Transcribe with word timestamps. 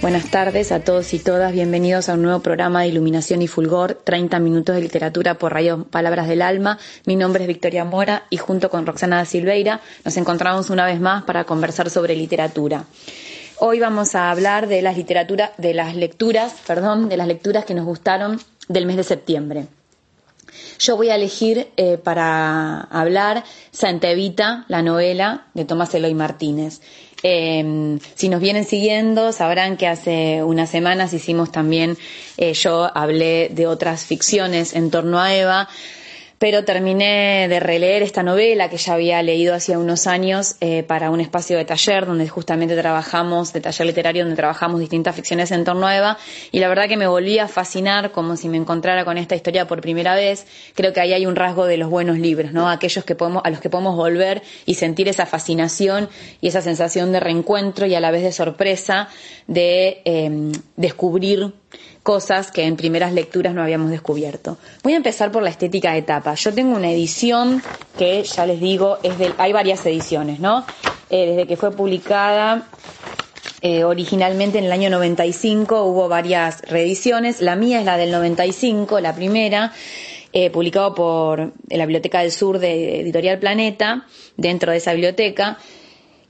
Buenas 0.00 0.30
tardes 0.30 0.72
a 0.72 0.80
todos 0.80 1.12
y 1.12 1.18
todas, 1.18 1.52
bienvenidos 1.52 2.08
a 2.08 2.14
un 2.14 2.22
nuevo 2.22 2.40
programa 2.40 2.80
de 2.80 2.88
Iluminación 2.88 3.42
y 3.42 3.48
Fulgor, 3.48 4.00
30 4.02 4.38
minutos 4.38 4.74
de 4.74 4.80
literatura 4.80 5.34
por 5.34 5.52
Radio 5.52 5.84
Palabras 5.84 6.26
del 6.26 6.40
Alma. 6.40 6.78
Mi 7.04 7.16
nombre 7.16 7.44
es 7.44 7.48
Victoria 7.48 7.84
Mora 7.84 8.24
y 8.30 8.38
junto 8.38 8.70
con 8.70 8.86
Roxana 8.86 9.18
da 9.18 9.26
Silveira 9.26 9.82
nos 10.02 10.16
encontramos 10.16 10.70
una 10.70 10.86
vez 10.86 11.00
más 11.00 11.24
para 11.24 11.44
conversar 11.44 11.90
sobre 11.90 12.16
literatura. 12.16 12.86
Hoy 13.58 13.78
vamos 13.78 14.14
a 14.14 14.30
hablar 14.30 14.68
de 14.68 14.80
las 14.80 14.96
literaturas, 14.96 15.50
de 15.58 15.74
las 15.74 15.94
lecturas, 15.94 16.54
perdón, 16.66 17.10
de 17.10 17.18
las 17.18 17.28
lecturas 17.28 17.66
que 17.66 17.74
nos 17.74 17.84
gustaron 17.84 18.40
del 18.68 18.86
mes 18.86 18.96
de 18.96 19.04
septiembre. 19.04 19.66
Yo 20.78 20.96
voy 20.96 21.10
a 21.10 21.14
elegir 21.14 21.68
eh, 21.76 21.98
para 21.98 22.80
hablar 22.80 23.44
Santa 23.70 24.10
Evita, 24.10 24.64
la 24.68 24.82
novela 24.82 25.46
de 25.54 25.64
Tomás 25.64 25.94
Eloy 25.94 26.14
Martínez. 26.14 26.80
Eh, 27.22 27.98
si 28.14 28.28
nos 28.28 28.40
vienen 28.40 28.64
siguiendo, 28.64 29.32
sabrán 29.32 29.76
que 29.76 29.86
hace 29.86 30.42
unas 30.42 30.70
semanas 30.70 31.12
hicimos 31.12 31.52
también, 31.52 31.98
eh, 32.38 32.54
yo 32.54 32.90
hablé 32.96 33.50
de 33.52 33.66
otras 33.66 34.06
ficciones 34.06 34.74
en 34.74 34.90
torno 34.90 35.20
a 35.20 35.34
Eva, 35.34 35.68
pero 36.40 36.64
terminé 36.64 37.48
de 37.50 37.60
releer 37.60 38.02
esta 38.02 38.22
novela 38.22 38.70
que 38.70 38.78
ya 38.78 38.94
había 38.94 39.22
leído 39.22 39.54
hacía 39.54 39.78
unos 39.78 40.06
años 40.06 40.56
eh, 40.62 40.82
para 40.82 41.10
un 41.10 41.20
espacio 41.20 41.58
de 41.58 41.66
taller 41.66 42.06
donde 42.06 42.26
justamente 42.30 42.74
trabajamos, 42.74 43.52
de 43.52 43.60
taller 43.60 43.86
literario, 43.86 44.22
donde 44.22 44.36
trabajamos 44.36 44.80
distintas 44.80 45.14
ficciones 45.14 45.50
en 45.50 45.64
torno 45.64 45.86
a 45.86 45.94
Eva, 45.94 46.18
y 46.50 46.60
la 46.60 46.68
verdad 46.68 46.88
que 46.88 46.96
me 46.96 47.06
volví 47.06 47.38
a 47.38 47.46
fascinar 47.46 48.10
como 48.10 48.38
si 48.38 48.48
me 48.48 48.56
encontrara 48.56 49.04
con 49.04 49.18
esta 49.18 49.36
historia 49.36 49.66
por 49.66 49.82
primera 49.82 50.14
vez. 50.14 50.46
Creo 50.74 50.94
que 50.94 51.02
ahí 51.02 51.12
hay 51.12 51.26
un 51.26 51.36
rasgo 51.36 51.66
de 51.66 51.76
los 51.76 51.90
buenos 51.90 52.18
libros, 52.18 52.54
¿no? 52.54 52.70
Aquellos 52.70 53.04
que 53.04 53.14
podemos, 53.14 53.42
a 53.44 53.50
los 53.50 53.60
que 53.60 53.68
podemos 53.68 53.94
volver 53.94 54.42
y 54.64 54.76
sentir 54.76 55.08
esa 55.08 55.26
fascinación 55.26 56.08
y 56.40 56.48
esa 56.48 56.62
sensación 56.62 57.12
de 57.12 57.20
reencuentro 57.20 57.84
y 57.84 57.94
a 57.94 58.00
la 58.00 58.10
vez 58.10 58.22
de 58.22 58.32
sorpresa 58.32 59.10
de 59.46 60.00
eh, 60.06 60.52
descubrir 60.76 61.52
cosas 62.02 62.50
que 62.50 62.64
en 62.64 62.76
primeras 62.76 63.12
lecturas 63.12 63.54
no 63.54 63.62
habíamos 63.62 63.90
descubierto. 63.90 64.58
Voy 64.82 64.94
a 64.94 64.96
empezar 64.96 65.30
por 65.30 65.42
la 65.42 65.50
estética 65.50 65.92
de 65.92 66.02
tapa. 66.02 66.34
Yo 66.34 66.52
tengo 66.52 66.76
una 66.76 66.90
edición 66.90 67.62
que, 67.98 68.22
ya 68.22 68.46
les 68.46 68.60
digo, 68.60 68.98
es 69.02 69.18
del, 69.18 69.34
hay 69.38 69.52
varias 69.52 69.84
ediciones, 69.86 70.40
¿no? 70.40 70.64
Eh, 71.10 71.26
desde 71.26 71.46
que 71.46 71.56
fue 71.56 71.72
publicada 71.72 72.66
eh, 73.62 73.84
originalmente 73.84 74.58
en 74.58 74.64
el 74.64 74.72
año 74.72 74.88
95 74.88 75.84
hubo 75.84 76.08
varias 76.08 76.62
reediciones. 76.62 77.40
La 77.42 77.56
mía 77.56 77.80
es 77.80 77.84
la 77.84 77.96
del 77.96 78.10
95, 78.10 79.00
la 79.00 79.14
primera. 79.14 79.72
Eh, 80.32 80.48
publicado 80.50 80.94
por 80.94 81.52
la 81.68 81.86
Biblioteca 81.86 82.20
del 82.20 82.30
Sur 82.30 82.60
de 82.60 83.00
Editorial 83.00 83.40
Planeta, 83.40 84.06
dentro 84.36 84.70
de 84.70 84.78
esa 84.78 84.92
biblioteca, 84.92 85.58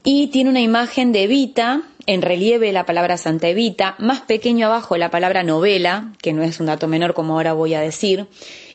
y 0.03 0.29
tiene 0.29 0.51
una 0.51 0.61
imagen 0.61 1.13
de 1.13 1.25
Evita, 1.25 1.83
en 2.07 2.23
relieve 2.23 2.73
la 2.73 2.87
palabra 2.87 3.17
Santa 3.17 3.49
Evita, 3.49 3.95
más 3.99 4.23
pequeño 4.23 4.67
abajo 4.67 4.97
la 4.97 5.11
palabra 5.11 5.43
novela, 5.43 6.13
que 6.23 6.33
no 6.33 6.43
es 6.43 6.59
un 6.61 6.67
dato 6.67 6.89
menor 6.89 7.15
como 7.15 7.35
ahora 7.35 7.53
voy 7.53 7.75
a 7.75 7.81
decir, 7.81 8.27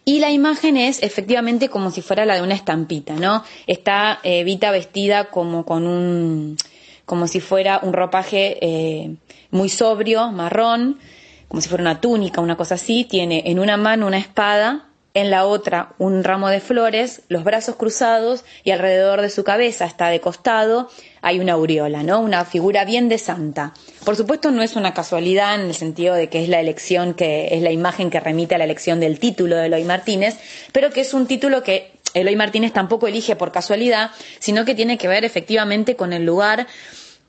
y 0.06 0.19
la 0.19 0.31
imagen 0.31 0.78
es 0.78 1.02
efectivamente 1.02 1.69
como 1.69 1.90
si 1.90 2.02
fuera 2.02 2.25
la 2.25 2.35
de 2.35 2.44
una 2.44 2.53
estampita, 2.53 3.16
¿no? 3.16 3.44
Está 3.66 4.19
eh, 4.24 4.41
Evita 4.41 4.69
vestida 4.69 5.25
como 5.25 5.66
con 5.66 5.88
un, 5.88 6.58
como 7.06 7.28
si 7.28 7.40
fuera 7.40 7.80
un 7.81 7.94
ropaje 7.94 8.58
eh, 8.62 9.16
muy 9.50 9.69
sobrio, 9.69 10.31
marrón, 10.31 11.00
como 11.47 11.62
si 11.62 11.69
fuera 11.69 11.81
una 11.81 12.02
túnica, 12.02 12.41
una 12.41 12.56
cosa 12.56 12.75
así, 12.75 13.06
tiene 13.06 13.44
en 13.47 13.59
una 13.59 13.78
mano 13.78 14.06
una 14.06 14.19
espada 14.19 14.90
en 15.16 15.31
la 15.31 15.48
otra 15.48 15.94
un 15.98 16.24
ramo 16.24 16.50
de 16.50 16.59
flores, 16.59 17.22
los 17.30 17.44
brazos 17.44 17.78
cruzados 17.78 18.44
y 18.64 18.72
alrededor 18.72 19.22
de 19.22 19.30
su 19.31 19.44
cabeza 19.44 19.86
está 19.86 20.09
de 20.09 20.20
costado 20.20 20.90
hay 21.22 21.40
una 21.40 21.53
aureola, 21.53 22.03
¿no? 22.03 22.20
Una 22.20 22.46
figura 22.46 22.86
bien 22.86 23.09
de 23.09 23.18
santa. 23.18 23.74
Por 24.03 24.16
supuesto 24.16 24.52
no 24.52 24.62
es 24.62 24.76
una 24.76 24.94
casualidad 24.94 25.56
en 25.56 25.62
el 25.62 25.74
sentido 25.74 26.14
de 26.14 26.30
que 26.30 26.44
es 26.44 26.50
la 26.50 26.59
elección 26.59 27.16
que 27.16 27.56
es 27.56 27.64
la 27.64 27.72
imagen 27.72 28.12
que 28.12 28.20
remite 28.20 28.53
a 28.53 28.58
la 28.59 28.66
elección 28.66 29.00
del 29.00 29.18
título 29.18 29.56
de 29.56 29.66
Eloy 29.66 29.86
Martínez, 29.86 30.38
pero 30.72 30.92
que 30.92 31.02
es 31.02 31.14
un 31.16 31.26
título 31.26 31.64
que 31.64 31.94
Eloy 32.14 32.36
Martínez 32.36 32.74
tampoco 32.74 33.08
elige 33.08 33.36
por 33.36 33.52
casualidad, 33.52 34.12
sino 34.40 34.66
que 34.66 34.76
tiene 34.76 34.97
que 34.97 35.08
ver 35.08 35.26
efectivamente 35.26 35.96
con 35.96 36.14
el 36.14 36.26
lugar 36.26 36.68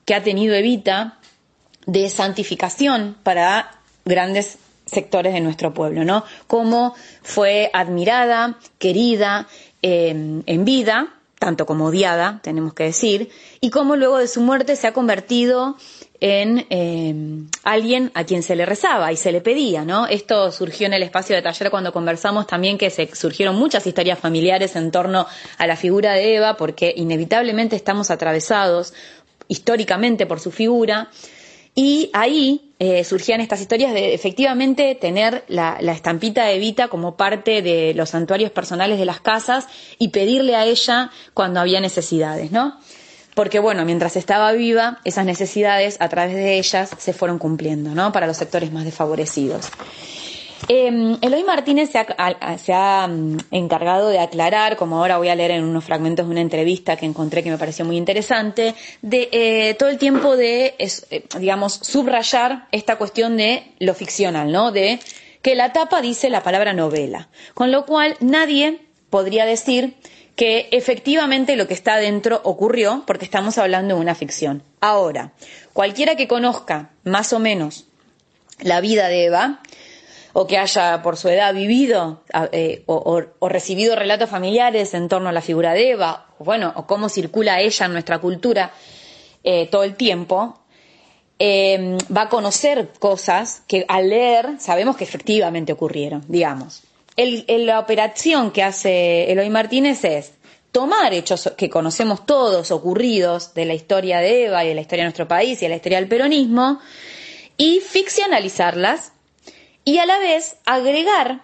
que 0.05 0.13
ha 0.13 0.21
tenido 0.21 0.53
Evita 0.55 1.19
de 1.85 2.09
santificación 2.09 3.15
para 3.23 3.79
grandes 4.05 4.57
sectores 4.87 5.33
de 5.33 5.41
nuestro 5.41 5.73
pueblo, 5.73 6.03
¿no? 6.03 6.23
Cómo 6.47 6.95
fue 7.21 7.69
admirada, 7.73 8.57
querida 8.79 9.47
eh, 9.81 10.41
en 10.45 10.65
vida, 10.65 11.13
tanto 11.39 11.65
como 11.65 11.85
odiada, 11.85 12.39
tenemos 12.41 12.73
que 12.73 12.85
decir, 12.85 13.29
y 13.61 13.69
cómo 13.69 13.95
luego 13.95 14.17
de 14.17 14.27
su 14.27 14.41
muerte 14.41 14.75
se 14.75 14.87
ha 14.87 14.93
convertido 14.93 15.77
en 16.19 16.65
eh, 16.71 17.13
alguien 17.63 18.11
a 18.15 18.23
quien 18.23 18.41
se 18.41 18.55
le 18.55 18.65
rezaba 18.65 19.11
y 19.11 19.17
se 19.17 19.31
le 19.31 19.41
pedía, 19.41 19.85
¿no? 19.85 20.07
Esto 20.07 20.51
surgió 20.51 20.87
en 20.87 20.93
el 20.93 21.03
espacio 21.03 21.35
de 21.35 21.43
taller 21.43 21.69
cuando 21.69 21.93
conversamos 21.93 22.47
también 22.47 22.79
que 22.79 22.89
se 22.89 23.13
surgieron 23.15 23.55
muchas 23.55 23.85
historias 23.85 24.17
familiares 24.17 24.75
en 24.75 24.89
torno 24.89 25.27
a 25.57 25.67
la 25.67 25.75
figura 25.75 26.13
de 26.13 26.37
Eva, 26.37 26.57
porque 26.57 26.91
inevitablemente 26.95 27.75
estamos 27.75 28.09
atravesados 28.09 28.93
históricamente 29.47 30.25
por 30.25 30.39
su 30.39 30.51
figura. 30.51 31.09
Y 31.79 32.09
ahí 32.13 32.73
eh, 32.79 33.03
surgían 33.03 33.39
estas 33.39 33.61
historias 33.61 33.93
de 33.93 34.15
efectivamente 34.15 34.95
tener 34.95 35.43
la, 35.47 35.77
la, 35.79 35.91
estampita 35.91 36.43
de 36.43 36.55
Evita 36.55 36.87
como 36.87 37.15
parte 37.15 37.61
de 37.61 37.93
los 37.93 38.09
santuarios 38.09 38.49
personales 38.49 38.97
de 38.97 39.05
las 39.05 39.21
casas 39.21 39.67
y 39.99 40.07
pedirle 40.07 40.55
a 40.55 40.65
ella 40.65 41.11
cuando 41.35 41.59
había 41.59 41.79
necesidades, 41.79 42.51
¿no? 42.51 42.79
Porque 43.35 43.59
bueno, 43.59 43.85
mientras 43.85 44.15
estaba 44.15 44.51
viva, 44.53 45.01
esas 45.03 45.27
necesidades 45.27 45.97
a 45.99 46.09
través 46.09 46.33
de 46.33 46.57
ellas 46.57 46.89
se 46.97 47.13
fueron 47.13 47.37
cumpliendo, 47.37 47.93
¿no? 47.93 48.11
Para 48.11 48.25
los 48.25 48.37
sectores 48.37 48.71
más 48.71 48.83
desfavorecidos. 48.83 49.69
Eh, 50.67 51.17
Eloy 51.21 51.43
Martínez 51.43 51.91
se 51.91 51.99
ha, 51.99 52.07
ha, 52.17 53.09
encargado 53.51 54.09
de 54.09 54.19
aclarar, 54.19 54.75
como 54.75 54.97
ahora 54.97 55.17
voy 55.17 55.29
a 55.29 55.35
leer 55.35 55.51
en 55.51 55.63
unos 55.63 55.83
fragmentos 55.83 56.25
de 56.25 56.31
una 56.31 56.41
entrevista 56.41 56.95
que 56.95 57.05
encontré 57.05 57.43
que 57.43 57.51
me 57.51 57.57
pareció 57.57 57.85
muy 57.85 57.97
interesante, 57.97 58.75
eh, 59.09 59.75
todo 59.77 59.89
el 59.89 59.97
tiempo 59.97 60.35
de, 60.35 60.75
eh, 60.77 61.23
digamos, 61.39 61.73
subrayar 61.73 62.67
esta 62.71 62.97
cuestión 62.97 63.37
de 63.37 63.71
lo 63.79 63.93
ficcional, 63.93 64.51
¿no? 64.51 64.71
De 64.71 64.99
que 65.41 65.55
la 65.55 65.71
tapa 65.73 66.01
dice 66.01 66.29
la 66.29 66.43
palabra 66.43 66.73
novela, 66.73 67.29
con 67.53 67.71
lo 67.71 67.85
cual 67.85 68.17
nadie 68.19 68.79
podría 69.09 69.45
decir 69.45 69.95
que 70.35 70.69
efectivamente 70.71 71.55
lo 71.55 71.67
que 71.67 71.73
está 71.73 71.95
adentro 71.95 72.41
ocurrió 72.43 73.03
porque 73.07 73.25
estamos 73.25 73.57
hablando 73.57 73.95
de 73.95 74.01
una 74.01 74.13
ficción. 74.13 74.61
Ahora, 74.81 75.31
cualquiera 75.73 76.15
que 76.15 76.27
conozca 76.27 76.91
más 77.03 77.33
o 77.33 77.39
menos 77.39 77.85
la 78.59 78.79
vida 78.81 79.07
de 79.07 79.25
Eva, 79.25 79.61
o 80.39 80.45
que 80.45 80.59
haya 80.59 81.01
por 81.01 81.17
su 81.17 81.29
edad 81.29 81.51
vivido 81.51 82.21
eh, 82.51 82.83
o, 82.85 83.21
recibido 83.49 83.95
relatos 83.95 84.29
familiares 84.29 84.93
en 84.93 85.09
torno 85.09 85.29
a 85.29 85.31
la 85.31 85.41
figura 85.41 85.73
de 85.73 85.89
Eva, 85.89 86.27
o 86.37 86.43
bueno, 86.43 86.71
o 86.75 86.85
cómo 86.85 87.09
circula 87.09 87.59
ella 87.59 87.87
en 87.87 87.93
nuestra 87.93 88.19
cultura 88.19 88.71
eh, 89.43 89.67
todo 89.71 89.81
el 89.81 89.95
tiempo, 89.95 90.59
eh, 91.39 91.97
va 92.15 92.23
a 92.23 92.29
conocer 92.29 92.89
cosas 92.99 93.63
que 93.67 93.83
al 93.87 94.09
leer 94.09 94.59
sabemos 94.59 94.95
que 94.95 95.05
efectivamente 95.05 95.73
ocurrieron, 95.73 96.23
digamos. 96.27 96.83
La 97.15 97.79
operación 97.79 98.51
que 98.51 98.61
hace 98.61 99.31
Eloy 99.31 99.49
Martínez 99.49 100.03
es 100.05 100.33
tomar 100.71 101.15
hechos 101.15 101.51
que 101.57 101.67
conocemos 101.67 102.27
todos 102.27 102.69
ocurridos 102.69 103.55
de 103.55 103.65
la 103.65 103.73
historia 103.73 104.19
de 104.19 104.45
Eva 104.45 104.63
y 104.63 104.67
de 104.67 104.75
la 104.75 104.81
historia 104.81 105.01
de 105.01 105.07
nuestro 105.07 105.27
país 105.27 105.57
y 105.63 105.65
de 105.65 105.69
la 105.69 105.77
historia 105.77 105.97
del 105.97 106.07
peronismo 106.07 106.79
y 107.57 107.79
ficcionalizarlas 107.79 109.13
y 109.87 109.99
a 109.99 110.05
la 110.05 110.19
vez 110.19 110.57
agregar 110.65 111.39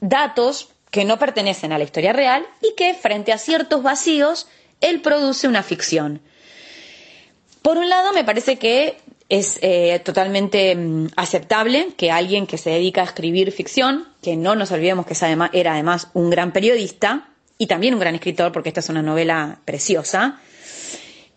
datos 0.00 0.70
que 0.90 1.04
no 1.04 1.18
pertenecen 1.18 1.74
a 1.74 1.78
la 1.78 1.84
historia 1.84 2.14
real 2.14 2.46
y 2.62 2.74
que 2.74 2.94
frente 2.94 3.34
a 3.34 3.38
ciertos 3.38 3.82
vacíos 3.82 4.48
él 4.80 5.02
produce 5.02 5.46
una 5.46 5.62
ficción. 5.62 6.22
Por 7.60 7.76
un 7.76 7.90
lado, 7.90 8.14
me 8.14 8.24
parece 8.24 8.58
que 8.58 8.96
es 9.28 9.58
eh, 9.60 10.00
totalmente 10.02 10.74
mm, 10.74 11.08
aceptable 11.16 11.88
que 11.98 12.10
alguien 12.10 12.46
que 12.46 12.56
se 12.56 12.70
dedica 12.70 13.02
a 13.02 13.04
escribir 13.04 13.52
ficción, 13.52 14.08
que 14.22 14.36
no 14.36 14.54
nos 14.54 14.72
olvidemos 14.72 15.04
que 15.04 15.14
además, 15.20 15.50
era 15.52 15.74
además 15.74 16.08
un 16.14 16.30
gran 16.30 16.54
periodista 16.54 17.28
y 17.58 17.66
también 17.66 17.92
un 17.92 18.00
gran 18.00 18.14
escritor, 18.14 18.52
porque 18.52 18.70
esta 18.70 18.80
es 18.80 18.88
una 18.88 19.02
novela 19.02 19.58
preciosa, 19.66 20.40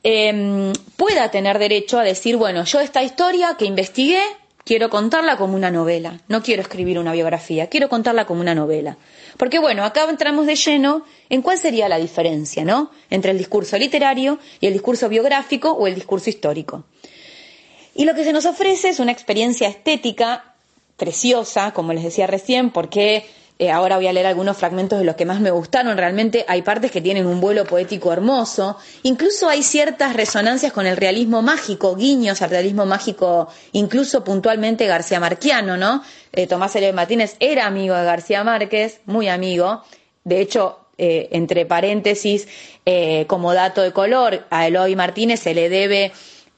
eh, 0.04 0.72
pueda 0.96 1.30
tener 1.32 1.60
derecho 1.60 2.00
a 2.00 2.04
decir, 2.04 2.38
bueno, 2.38 2.64
yo 2.64 2.80
esta 2.80 3.04
historia 3.04 3.58
que 3.60 3.66
investigué 3.66 4.24
quiero 4.66 4.90
contarla 4.90 5.38
como 5.38 5.56
una 5.56 5.72
novela, 5.72 6.22
no 6.28 6.42
quiero 6.42 6.62
escribir 6.62 7.00
una 7.00 7.12
biografía, 7.12 7.68
quiero 7.68 7.90
contarla 7.90 8.26
como 8.26 8.42
una 8.42 8.56
novela. 8.56 8.98
Porque 9.38 9.60
bueno, 9.60 9.84
acá 9.84 10.10
entramos 10.10 10.46
de 10.46 10.56
lleno 10.56 11.04
en 11.30 11.42
cuál 11.42 11.58
sería 11.58 11.90
la 11.90 11.98
diferencia, 11.98 12.64
¿no? 12.64 12.92
Entre 13.10 13.32
el 13.32 13.38
discurso 13.38 13.78
literario 13.78 14.40
y 14.60 14.68
el 14.68 14.74
discurso 14.74 15.10
biográfico 15.10 15.72
o 15.72 15.88
el 15.88 15.96
discurso 15.96 16.30
histórico. 16.30 16.86
Y 17.96 18.06
lo 18.06 18.16
que 18.16 18.24
se 18.24 18.34
nos 18.34 18.46
ofrece 18.46 18.90
es 18.90 19.00
una 19.00 19.12
experiencia 19.12 19.68
estética 19.68 20.56
preciosa, 20.98 21.74
como 21.74 21.94
les 21.94 22.04
decía 22.04 22.28
recién, 22.28 22.72
porque 22.72 23.26
eh, 23.60 23.70
ahora 23.70 23.98
voy 23.98 24.08
a 24.08 24.14
leer 24.14 24.26
algunos 24.26 24.58
fragmentos 24.58 24.98
de 25.00 25.06
los 25.06 25.16
que 25.16 25.26
más 25.26 25.40
me 25.40 25.52
gustaron. 25.52 25.96
Realmente 25.98 26.44
hay 26.48 26.64
partes 26.64 26.92
que 26.92 27.02
tienen 27.02 27.28
un 27.28 27.40
vuelo 27.40 27.66
poético 27.66 28.12
hermoso. 28.12 28.78
Incluso 29.04 29.48
hay 29.48 29.62
ciertas 29.62 30.14
resonancias 30.14 30.74
con 30.74 30.88
el 30.88 30.98
realismo 30.98 31.42
mágico, 31.42 31.96
guiños 31.96 32.42
al 32.42 32.50
realismo 32.50 32.86
mágico, 32.86 33.48
incluso 33.72 34.24
puntualmente 34.24 34.88
García 34.88 35.20
Marquiano, 35.20 35.78
¿no? 35.78 36.04
Eh, 36.32 36.48
Tomás 36.48 36.76
L. 36.76 36.92
Martínez 36.94 37.36
era 37.40 37.68
amigo 37.68 37.96
de 37.96 38.04
García 38.04 38.44
Márquez, 38.44 39.02
muy 39.06 39.28
amigo. 39.28 39.84
De 40.24 40.42
hecho, 40.42 40.80
eh, 40.98 41.30
entre 41.32 41.66
paréntesis, 41.66 42.48
como 43.28 43.54
dato 43.54 43.82
de 43.82 43.94
color, 43.94 44.46
a 44.50 44.68
Eloy 44.68 44.96
Martínez 44.96 45.40
se 45.40 45.54
le 45.54 45.70
debe 45.70 46.12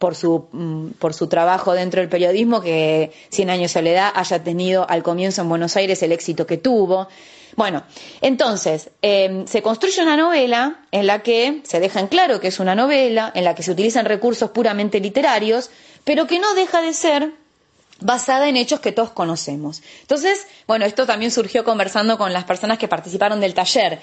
por 0.05 0.13
su, 0.13 0.49
mm, 0.51 0.89
por 0.99 1.15
su 1.15 1.25
trabajo 1.25 1.73
dentro 1.73 1.99
del 1.99 2.09
periodismo 2.09 2.61
que 2.61 3.11
Cien 3.31 3.49
años 3.49 3.73
de 3.73 3.79
soledad 3.79 4.11
haya 4.13 4.43
tenido 4.43 4.87
al 4.87 5.01
comienzo 5.01 5.41
en 5.41 5.49
Buenos 5.49 5.75
Aires 5.77 6.03
el 6.03 6.11
éxito 6.11 6.45
que 6.45 6.57
tuvo. 6.57 7.07
Bueno, 7.55 7.81
entonces, 8.21 8.91
em, 9.01 9.47
se 9.47 9.63
construye 9.63 10.03
una 10.03 10.15
novela 10.15 10.81
en 10.91 11.07
la 11.07 11.23
que 11.23 11.61
se 11.63 11.79
deja 11.79 12.01
en 12.01 12.05
claro 12.05 12.39
que 12.39 12.49
es 12.49 12.59
una 12.59 12.75
novela, 12.75 13.31
en 13.33 13.45
la 13.45 13.55
que 13.55 13.63
se 13.63 13.71
utilizan 13.71 14.05
recursos 14.05 14.51
puramente 14.51 14.99
literarios, 14.99 15.71
pero 16.03 16.27
que 16.27 16.37
no 16.37 16.53
deja 16.53 16.83
de 16.83 16.93
ser 16.93 17.31
basada 17.99 18.47
en 18.47 18.57
hechos 18.57 18.81
que 18.81 18.91
todos 18.91 19.09
conocemos. 19.09 19.81
Entonces, 20.01 20.45
bueno, 20.67 20.85
esto 20.85 21.07
también 21.07 21.31
surgió 21.31 21.63
conversando 21.63 22.19
con 22.19 22.31
las 22.31 22.43
personas 22.43 22.77
que 22.77 22.87
participaron 22.87 23.39
del 23.41 23.55
taller. 23.55 23.99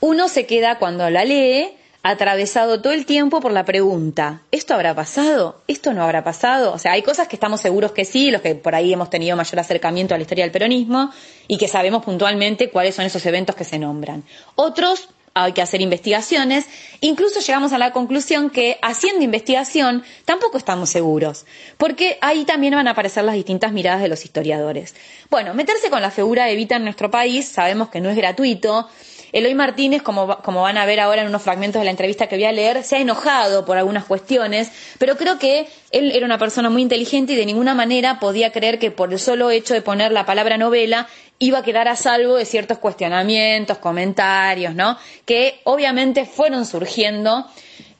Uno 0.00 0.30
se 0.30 0.46
queda 0.46 0.78
cuando 0.78 1.10
la 1.10 1.26
lee 1.26 1.76
atravesado 2.02 2.80
todo 2.80 2.92
el 2.92 3.06
tiempo 3.06 3.40
por 3.40 3.52
la 3.52 3.64
pregunta, 3.64 4.42
¿esto 4.50 4.74
habrá 4.74 4.94
pasado? 4.94 5.62
¿Esto 5.68 5.92
no 5.94 6.02
habrá 6.02 6.24
pasado? 6.24 6.72
O 6.72 6.78
sea, 6.78 6.92
hay 6.92 7.02
cosas 7.02 7.28
que 7.28 7.36
estamos 7.36 7.60
seguros 7.60 7.92
que 7.92 8.04
sí, 8.04 8.30
los 8.30 8.42
que 8.42 8.54
por 8.56 8.74
ahí 8.74 8.92
hemos 8.92 9.08
tenido 9.08 9.36
mayor 9.36 9.60
acercamiento 9.60 10.14
a 10.14 10.18
la 10.18 10.22
historia 10.22 10.44
del 10.44 10.52
peronismo 10.52 11.10
y 11.46 11.58
que 11.58 11.68
sabemos 11.68 12.04
puntualmente 12.04 12.70
cuáles 12.70 12.94
son 12.96 13.04
esos 13.04 13.24
eventos 13.26 13.54
que 13.54 13.64
se 13.64 13.78
nombran. 13.78 14.24
Otros 14.56 15.08
hay 15.34 15.52
que 15.52 15.62
hacer 15.62 15.80
investigaciones, 15.80 16.66
incluso 17.00 17.40
llegamos 17.40 17.72
a 17.72 17.78
la 17.78 17.92
conclusión 17.92 18.50
que 18.50 18.78
haciendo 18.82 19.24
investigación 19.24 20.04
tampoco 20.24 20.58
estamos 20.58 20.90
seguros, 20.90 21.46
porque 21.78 22.18
ahí 22.20 22.44
también 22.44 22.74
van 22.74 22.88
a 22.88 22.90
aparecer 22.90 23.24
las 23.24 23.34
distintas 23.34 23.72
miradas 23.72 24.02
de 24.02 24.08
los 24.08 24.24
historiadores. 24.24 24.94
Bueno, 25.30 25.54
meterse 25.54 25.88
con 25.88 26.02
la 26.02 26.10
figura 26.10 26.44
de 26.44 26.52
Evita 26.52 26.76
en 26.76 26.84
nuestro 26.84 27.10
país 27.10 27.48
sabemos 27.48 27.88
que 27.88 28.00
no 28.00 28.10
es 28.10 28.16
gratuito, 28.16 28.88
Eloy 29.32 29.54
Martínez, 29.54 30.02
como, 30.02 30.26
van 30.26 30.76
a 30.76 30.84
ver 30.84 31.00
ahora 31.00 31.22
en 31.22 31.28
unos 31.28 31.42
fragmentos 31.42 31.80
de 31.80 31.84
la 31.84 31.90
entrevista 31.90 32.26
que 32.26 32.36
voy 32.36 32.44
a 32.44 32.52
leer, 32.52 32.84
se 32.84 32.96
ha 32.96 33.00
enojado 33.00 33.64
por 33.64 33.78
algunas 33.78 34.04
cuestiones, 34.04 34.70
pero 34.98 35.16
creo 35.16 35.38
que 35.38 35.68
él 35.90 36.12
era 36.12 36.26
una 36.26 36.38
persona 36.38 36.68
muy 36.68 36.82
inteligente 36.82 37.32
y 37.32 37.36
de 37.36 37.46
ninguna 37.46 37.74
manera 37.74 38.20
podía 38.20 38.52
creer 38.52 38.78
que 38.78 38.90
por 38.90 39.10
el 39.10 39.18
solo 39.18 39.50
hecho 39.50 39.72
de 39.72 39.80
poner 39.80 40.12
la 40.12 40.26
palabra 40.26 40.58
novela 40.58 41.08
iba 41.38 41.58
a 41.58 41.62
quedar 41.62 41.88
a 41.88 41.96
salvo 41.96 42.36
de 42.36 42.44
ciertos 42.44 42.78
cuestionamientos, 42.78 43.78
comentarios, 43.78 44.74
¿no? 44.74 44.98
Que 45.24 45.60
obviamente 45.64 46.26
fueron 46.26 46.66
surgiendo 46.66 47.46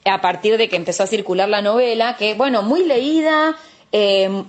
a 0.05 0.21
partir 0.21 0.59
de 0.59 0.69
que 0.69 0.77
empezó 0.77 1.05
a 1.05 1.07
circular 1.07 1.49
la 1.49 1.63
novela, 1.63 2.17
que, 2.19 2.35
bueno, 2.35 2.63
muy 2.63 2.85
leída, 2.85 3.57
eh, 3.91 4.45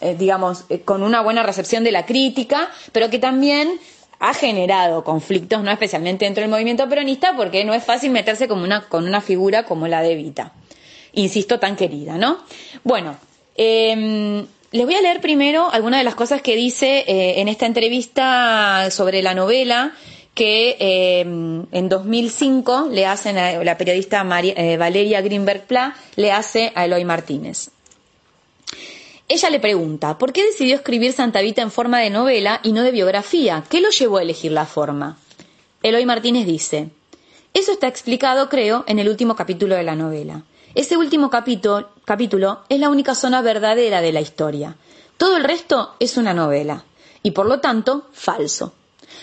eh, 0.00 0.14
digamos, 0.16 0.64
eh, 0.68 0.82
con 0.82 1.02
una 1.02 1.20
buena 1.22 1.42
recepción 1.42 1.82
de 1.82 1.90
la 1.92 2.06
crítica, 2.06 2.70
pero 2.92 3.10
que 3.10 3.18
también 3.18 3.80
ha 4.20 4.34
generado 4.34 5.04
conflictos, 5.04 5.62
no 5.62 5.70
especialmente 5.70 6.24
dentro 6.24 6.42
del 6.42 6.50
movimiento 6.50 6.88
peronista, 6.88 7.34
porque 7.36 7.64
no 7.64 7.74
es 7.74 7.84
fácil 7.84 8.10
meterse 8.10 8.48
con 8.48 8.60
una, 8.60 8.88
con 8.88 9.06
una 9.06 9.20
figura 9.20 9.64
como 9.64 9.86
la 9.86 10.02
de 10.02 10.12
Evita. 10.12 10.52
Insisto, 11.12 11.58
tan 11.58 11.76
querida, 11.76 12.18
¿no? 12.18 12.38
Bueno, 12.84 13.16
em, 13.56 14.44
les 14.70 14.84
voy 14.84 14.94
a 14.94 15.00
leer 15.00 15.20
primero 15.20 15.70
algunas 15.70 16.00
de 16.00 16.04
las 16.04 16.14
cosas 16.14 16.42
que 16.42 16.56
dice 16.56 17.04
eh, 17.06 17.40
en 17.40 17.48
esta 17.48 17.66
entrevista 17.66 18.90
sobre 18.90 19.22
la 19.22 19.34
novela 19.34 19.94
que 20.34 20.76
em, 20.78 21.66
en 21.72 21.88
2005 21.88 22.88
le 22.92 23.06
hacen 23.06 23.38
a 23.38 23.64
la 23.64 23.76
periodista 23.76 24.24
eh, 24.42 24.76
Valeria 24.76 25.20
Greenberg 25.20 25.62
Pla, 25.66 25.96
le 26.16 26.30
hace 26.30 26.70
a 26.74 26.84
Eloy 26.84 27.04
Martínez. 27.04 27.70
Ella 29.30 29.50
le 29.50 29.60
pregunta, 29.60 30.16
¿por 30.16 30.32
qué 30.32 30.42
decidió 30.42 30.74
escribir 30.74 31.12
Santa 31.12 31.42
Vita 31.42 31.60
en 31.60 31.70
forma 31.70 31.98
de 31.98 32.08
novela 32.08 32.60
y 32.62 32.72
no 32.72 32.82
de 32.82 32.90
biografía? 32.90 33.62
¿Qué 33.68 33.82
lo 33.82 33.90
llevó 33.90 34.16
a 34.16 34.22
elegir 34.22 34.52
la 34.52 34.64
forma? 34.64 35.18
Eloy 35.82 36.06
Martínez 36.06 36.46
dice, 36.46 36.88
eso 37.52 37.72
está 37.72 37.88
explicado, 37.88 38.48
creo, 38.48 38.84
en 38.86 38.98
el 38.98 39.06
último 39.06 39.36
capítulo 39.36 39.74
de 39.74 39.82
la 39.82 39.96
novela. 39.96 40.44
Ese 40.74 40.96
último 40.96 41.28
capítulo, 41.28 42.62
es 42.70 42.80
la 42.80 42.88
única 42.88 43.14
zona 43.14 43.42
verdadera 43.42 44.00
de 44.00 44.12
la 44.12 44.22
historia. 44.22 44.76
Todo 45.18 45.36
el 45.36 45.44
resto 45.44 45.94
es 46.00 46.16
una 46.16 46.32
novela, 46.32 46.84
y 47.22 47.32
por 47.32 47.44
lo 47.44 47.60
tanto, 47.60 48.06
falso. 48.12 48.72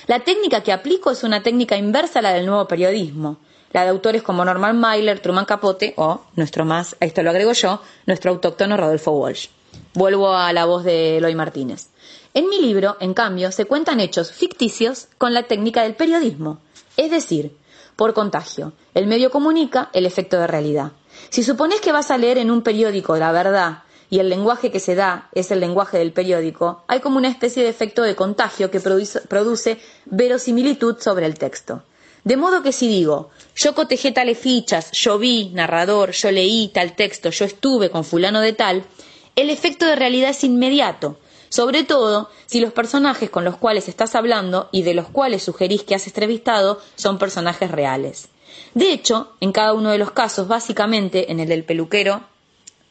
La 0.05 0.19
técnica 0.19 0.61
que 0.61 0.71
aplico 0.71 1.09
es 1.09 1.23
una 1.23 1.41
técnica 1.41 1.77
inversa 1.77 2.19
a 2.19 2.21
la 2.21 2.33
del 2.33 2.45
nuevo 2.45 2.67
periodismo, 2.67 3.37
la 3.73 3.81
de 3.81 3.89
autores 3.89 4.21
como 4.21 4.45
Norman 4.45 4.79
Mailer, 4.79 5.19
Truman 5.19 5.45
Capote 5.45 5.95
o, 5.97 6.21
nuestro 6.35 6.63
más, 6.63 6.95
a 7.01 7.05
esto 7.05 7.23
lo 7.23 7.31
agrego 7.31 7.53
yo, 7.53 7.81
nuestro 8.05 8.29
autóctono 8.29 8.77
Rodolfo 8.77 9.09
Walsh. 9.11 9.47
Vuelvo 9.93 10.33
a 10.33 10.51
la 10.53 10.65
voz 10.65 10.83
de 10.83 11.17
Eloy 11.17 11.35
Martínez. 11.35 11.89
En 12.33 12.49
mi 12.49 12.59
libro, 12.59 12.97
en 12.99 13.13
cambio, 13.13 13.51
se 13.51 13.65
cuentan 13.65 13.99
hechos 13.99 14.31
ficticios 14.31 15.07
con 15.17 15.33
la 15.33 15.43
técnica 15.43 15.83
del 15.83 15.95
periodismo, 15.95 16.59
es 16.97 17.09
decir, 17.09 17.55
por 17.95 18.13
contagio. 18.13 18.73
El 18.93 19.07
medio 19.07 19.31
comunica 19.31 19.89
el 19.93 20.05
efecto 20.05 20.37
de 20.37 20.47
realidad. 20.47 20.91
Si 21.29 21.43
supones 21.43 21.81
que 21.81 21.91
vas 21.91 22.11
a 22.11 22.17
leer 22.17 22.37
en 22.37 22.51
un 22.51 22.61
periódico 22.61 23.15
la 23.17 23.31
verdad 23.31 23.83
y 24.09 24.19
el 24.19 24.29
lenguaje 24.29 24.71
que 24.71 24.79
se 24.79 24.95
da 24.95 25.29
es 25.33 25.51
el 25.51 25.59
lenguaje 25.59 25.97
del 25.97 26.11
periódico, 26.11 26.83
hay 26.87 26.99
como 26.99 27.17
una 27.17 27.29
especie 27.29 27.63
de 27.63 27.69
efecto 27.69 28.01
de 28.03 28.15
contagio 28.15 28.69
que 28.69 28.79
produce, 28.79 29.79
verosimilitud 30.05 30.97
sobre 30.99 31.25
el 31.25 31.39
texto. 31.39 31.83
De 32.23 32.37
modo 32.37 32.63
que 32.63 32.71
si 32.71 32.87
digo, 32.87 33.29
yo 33.55 33.75
cotejé 33.75 34.11
tales 34.11 34.39
fichas, 34.39 34.91
yo 34.91 35.19
vi, 35.19 35.51
narrador, 35.53 36.11
yo 36.11 36.31
leí 36.31 36.69
tal 36.73 36.95
texto, 36.95 37.29
yo 37.29 37.45
estuve 37.45 37.91
con 37.91 38.03
fulano 38.03 38.41
de 38.41 38.53
tal, 38.53 38.83
el 39.35 39.49
efecto 39.49 39.85
de 39.85 39.95
realidad 39.95 40.29
es 40.31 40.43
inmediato, 40.43 41.17
sobre 41.49 41.83
todo 41.83 42.29
si 42.45 42.59
los 42.59 42.73
personajes 42.73 43.29
con 43.29 43.45
los 43.45 43.57
cuales 43.57 43.87
estás 43.87 44.15
hablando 44.15 44.69
y 44.71 44.83
de 44.83 44.93
los 44.93 45.07
cuales 45.07 45.43
sugerís 45.43 45.83
que 45.83 45.95
has 45.95 46.07
entrevistado 46.07 46.81
son 46.95 47.17
personajes 47.17 47.71
reales. 47.71 48.29
De 48.73 48.91
hecho, 48.91 49.33
en 49.41 49.51
cada 49.51 49.73
uno 49.73 49.91
de 49.91 49.97
los 49.97 50.11
casos, 50.11 50.47
básicamente 50.47 51.31
en 51.31 51.39
el 51.39 51.49
del 51.49 51.63
peluquero 51.63 52.23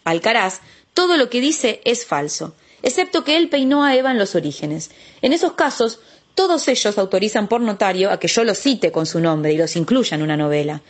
Alcaraz, 0.04 0.60
todo 0.92 1.16
lo 1.16 1.30
que 1.30 1.40
dice 1.40 1.80
es 1.84 2.06
falso, 2.06 2.54
excepto 2.82 3.24
que 3.24 3.36
él 3.36 3.48
peinó 3.48 3.82
a 3.82 3.96
Eva 3.96 4.10
en 4.10 4.18
los 4.18 4.34
orígenes. 4.34 4.90
En 5.22 5.32
esos 5.32 5.52
casos, 5.52 6.00
todos 6.34 6.66
ellos 6.68 6.98
autorizan 6.98 7.46
por 7.48 7.60
notario 7.60 8.10
a 8.10 8.18
que 8.18 8.28
yo 8.28 8.42
los 8.44 8.58
cite 8.58 8.90
con 8.90 9.06
su 9.06 9.20
nombre 9.20 9.52
y 9.52 9.56
los 9.56 9.76
incluya 9.76 10.16
en 10.16 10.22
una 10.22 10.36
novela. 10.36 10.82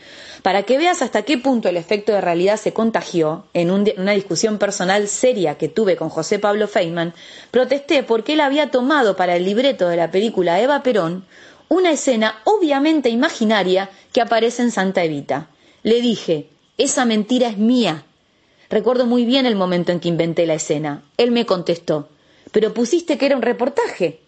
Para 0.43 0.63
que 0.63 0.79
veas 0.79 1.03
hasta 1.03 1.23
qué 1.23 1.39
punto 1.39 1.69
el 1.69 1.77
efecto 1.77 2.13
de 2.13 2.21
realidad 2.21 2.57
se 2.57 2.73
contagió, 2.73 3.47
en 3.55 3.71
una 3.71 4.13
discusión 4.13 4.59
personal 4.59 5.09
seria 5.09 5.57
que 5.57 5.69
tuve 5.69 5.97
con 5.97 6.09
José 6.09 6.39
Pablo 6.39 6.69
Feynman, 6.69 7.15
protesté 7.51 8.03
porque 8.03 8.35
él 8.35 8.41
había 8.41 8.71
tomado 8.71 9.17
para 9.17 9.37
el 9.37 9.45
libreto 9.45 9.89
de 9.89 9.97
la 9.97 10.11
película 10.11 10.61
Eva 10.61 10.83
Perón 10.83 11.25
una 11.69 11.93
escena 11.93 12.41
obviamente 12.45 13.09
imaginaria 13.09 13.91
que 14.13 14.21
aparece 14.21 14.63
en 14.63 14.71
Santa 14.71 15.03
Evita. 15.03 15.49
Le 15.83 16.01
dije, 16.01 16.49
esa 16.79 17.05
mentira 17.05 17.49
es 17.49 17.59
mía. 17.59 18.05
Recuerdo 18.71 19.07
muy 19.07 19.25
bien 19.25 19.47
el 19.47 19.57
momento 19.57 19.93
en 19.93 20.01
que 20.01 20.09
inventé 20.09 20.47
la 20.47 20.55
escena. 20.55 21.05
Él 21.17 21.31
me 21.31 21.47
contestó, 21.47 22.09
pero 22.53 22.75
pusiste 22.75 23.19
que 23.19 23.27
era 23.27 23.37
un 23.37 23.43
reportaje 23.43 24.24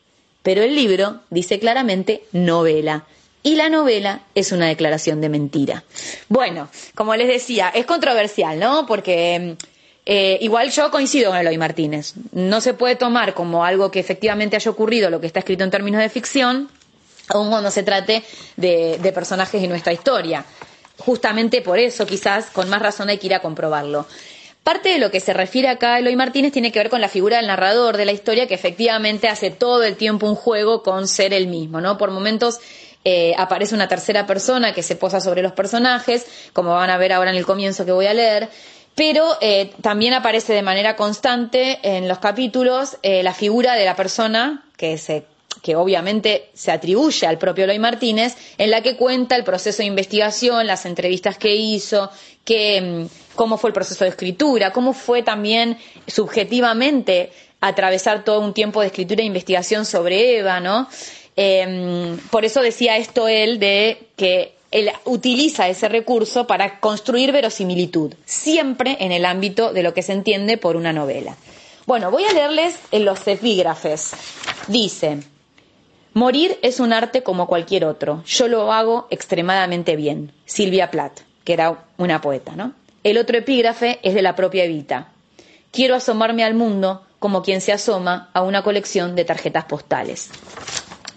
pero 0.46 0.62
el 0.62 0.76
libro 0.76 1.22
dice 1.28 1.58
claramente 1.58 2.22
novela. 2.30 3.04
Y 3.42 3.56
la 3.56 3.68
novela 3.68 4.20
es 4.36 4.52
una 4.52 4.68
declaración 4.68 5.20
de 5.20 5.28
mentira. 5.28 5.82
Bueno, 6.28 6.68
como 6.94 7.16
les 7.16 7.26
decía, 7.26 7.68
es 7.74 7.84
controversial, 7.84 8.56
¿no? 8.56 8.86
Porque 8.86 9.56
eh, 10.04 10.38
igual 10.40 10.70
yo 10.70 10.92
coincido 10.92 11.32
con 11.32 11.40
Eloy 11.40 11.58
Martínez. 11.58 12.14
No 12.30 12.60
se 12.60 12.74
puede 12.74 12.94
tomar 12.94 13.34
como 13.34 13.64
algo 13.64 13.90
que 13.90 13.98
efectivamente 13.98 14.54
haya 14.54 14.70
ocurrido 14.70 15.10
lo 15.10 15.20
que 15.20 15.26
está 15.26 15.40
escrito 15.40 15.64
en 15.64 15.72
términos 15.72 16.00
de 16.00 16.10
ficción, 16.10 16.70
aun 17.30 17.50
cuando 17.50 17.72
se 17.72 17.82
trate 17.82 18.22
de, 18.56 18.98
de 19.02 19.12
personajes 19.12 19.60
de 19.60 19.66
nuestra 19.66 19.92
historia. 19.92 20.44
Justamente 20.98 21.60
por 21.60 21.80
eso, 21.80 22.06
quizás, 22.06 22.50
con 22.50 22.70
más 22.70 22.80
razón 22.80 23.08
hay 23.08 23.18
que 23.18 23.26
ir 23.26 23.34
a 23.34 23.40
comprobarlo. 23.40 24.06
Parte 24.66 24.88
de 24.88 24.98
lo 24.98 25.12
que 25.12 25.20
se 25.20 25.32
refiere 25.32 25.68
acá 25.68 25.94
a 25.94 25.98
Eloy 26.00 26.16
Martínez 26.16 26.50
tiene 26.50 26.72
que 26.72 26.80
ver 26.80 26.90
con 26.90 27.00
la 27.00 27.08
figura 27.08 27.36
del 27.36 27.46
narrador 27.46 27.96
de 27.96 28.04
la 28.04 28.10
historia 28.10 28.48
que 28.48 28.54
efectivamente 28.54 29.28
hace 29.28 29.52
todo 29.52 29.84
el 29.84 29.94
tiempo 29.94 30.26
un 30.26 30.34
juego 30.34 30.82
con 30.82 31.06
ser 31.06 31.32
el 31.32 31.46
mismo, 31.46 31.80
¿no? 31.80 31.96
Por 31.96 32.10
momentos 32.10 32.58
eh, 33.04 33.32
aparece 33.38 33.76
una 33.76 33.86
tercera 33.86 34.26
persona 34.26 34.74
que 34.74 34.82
se 34.82 34.96
posa 34.96 35.20
sobre 35.20 35.40
los 35.40 35.52
personajes, 35.52 36.26
como 36.52 36.70
van 36.74 36.90
a 36.90 36.98
ver 36.98 37.12
ahora 37.12 37.30
en 37.30 37.36
el 37.36 37.46
comienzo 37.46 37.84
que 37.84 37.92
voy 37.92 38.06
a 38.06 38.14
leer, 38.14 38.48
pero 38.96 39.36
eh, 39.40 39.70
también 39.82 40.14
aparece 40.14 40.52
de 40.52 40.62
manera 40.62 40.96
constante 40.96 41.78
en 41.84 42.08
los 42.08 42.18
capítulos 42.18 42.96
eh, 43.04 43.22
la 43.22 43.34
figura 43.34 43.74
de 43.74 43.84
la 43.84 43.94
persona 43.94 44.64
que 44.76 44.98
se 44.98 45.26
que 45.66 45.74
obviamente 45.74 46.48
se 46.54 46.70
atribuye 46.70 47.26
al 47.26 47.38
propio 47.38 47.64
Eloy 47.64 47.80
Martínez, 47.80 48.36
en 48.56 48.70
la 48.70 48.82
que 48.82 48.94
cuenta 48.94 49.34
el 49.34 49.42
proceso 49.42 49.78
de 49.78 49.86
investigación, 49.86 50.64
las 50.64 50.86
entrevistas 50.86 51.38
que 51.38 51.56
hizo, 51.56 52.08
que, 52.44 52.80
mm, 52.80 53.34
cómo 53.34 53.58
fue 53.58 53.70
el 53.70 53.74
proceso 53.74 54.04
de 54.04 54.10
escritura, 54.10 54.72
cómo 54.72 54.92
fue 54.92 55.24
también 55.24 55.76
subjetivamente 56.06 57.32
atravesar 57.60 58.22
todo 58.22 58.38
un 58.42 58.54
tiempo 58.54 58.80
de 58.80 58.86
escritura 58.86 59.22
e 59.22 59.26
investigación 59.26 59.84
sobre 59.86 60.38
Eva, 60.38 60.60
¿no? 60.60 60.86
Em, 61.34 62.16
por 62.30 62.44
eso 62.44 62.62
decía 62.62 62.96
esto 62.96 63.26
él 63.26 63.58
de 63.58 64.06
que 64.14 64.52
él 64.70 64.92
utiliza 65.04 65.68
ese 65.68 65.88
recurso 65.88 66.46
para 66.46 66.78
construir 66.78 67.32
verosimilitud, 67.32 68.14
siempre 68.24 68.98
en 69.00 69.10
el 69.10 69.24
ámbito 69.24 69.72
de 69.72 69.82
lo 69.82 69.92
que 69.94 70.02
se 70.04 70.12
entiende 70.12 70.58
por 70.58 70.76
una 70.76 70.92
novela. 70.92 71.36
Bueno, 71.86 72.12
voy 72.12 72.22
a 72.24 72.32
leerles 72.32 72.76
en 72.92 73.04
los 73.04 73.26
epígrafes. 73.26 74.12
Dice, 74.68 75.18
Morir 76.16 76.58
es 76.62 76.80
un 76.80 76.94
arte 76.94 77.22
como 77.22 77.46
cualquier 77.46 77.84
otro. 77.84 78.22
Yo 78.24 78.48
lo 78.48 78.72
hago 78.72 79.06
extremadamente 79.10 79.96
bien. 79.96 80.32
Silvia 80.46 80.90
Plath, 80.90 81.20
que 81.44 81.52
era 81.52 81.84
una 81.98 82.22
poeta, 82.22 82.56
¿no? 82.56 82.72
El 83.04 83.18
otro 83.18 83.36
epígrafe 83.36 83.98
es 84.02 84.14
de 84.14 84.22
la 84.22 84.34
propia 84.34 84.64
Evita. 84.64 85.12
Quiero 85.70 85.94
asomarme 85.94 86.42
al 86.42 86.54
mundo 86.54 87.02
como 87.18 87.42
quien 87.42 87.60
se 87.60 87.72
asoma 87.72 88.30
a 88.32 88.40
una 88.40 88.62
colección 88.62 89.14
de 89.14 89.26
tarjetas 89.26 89.66
postales. 89.66 90.30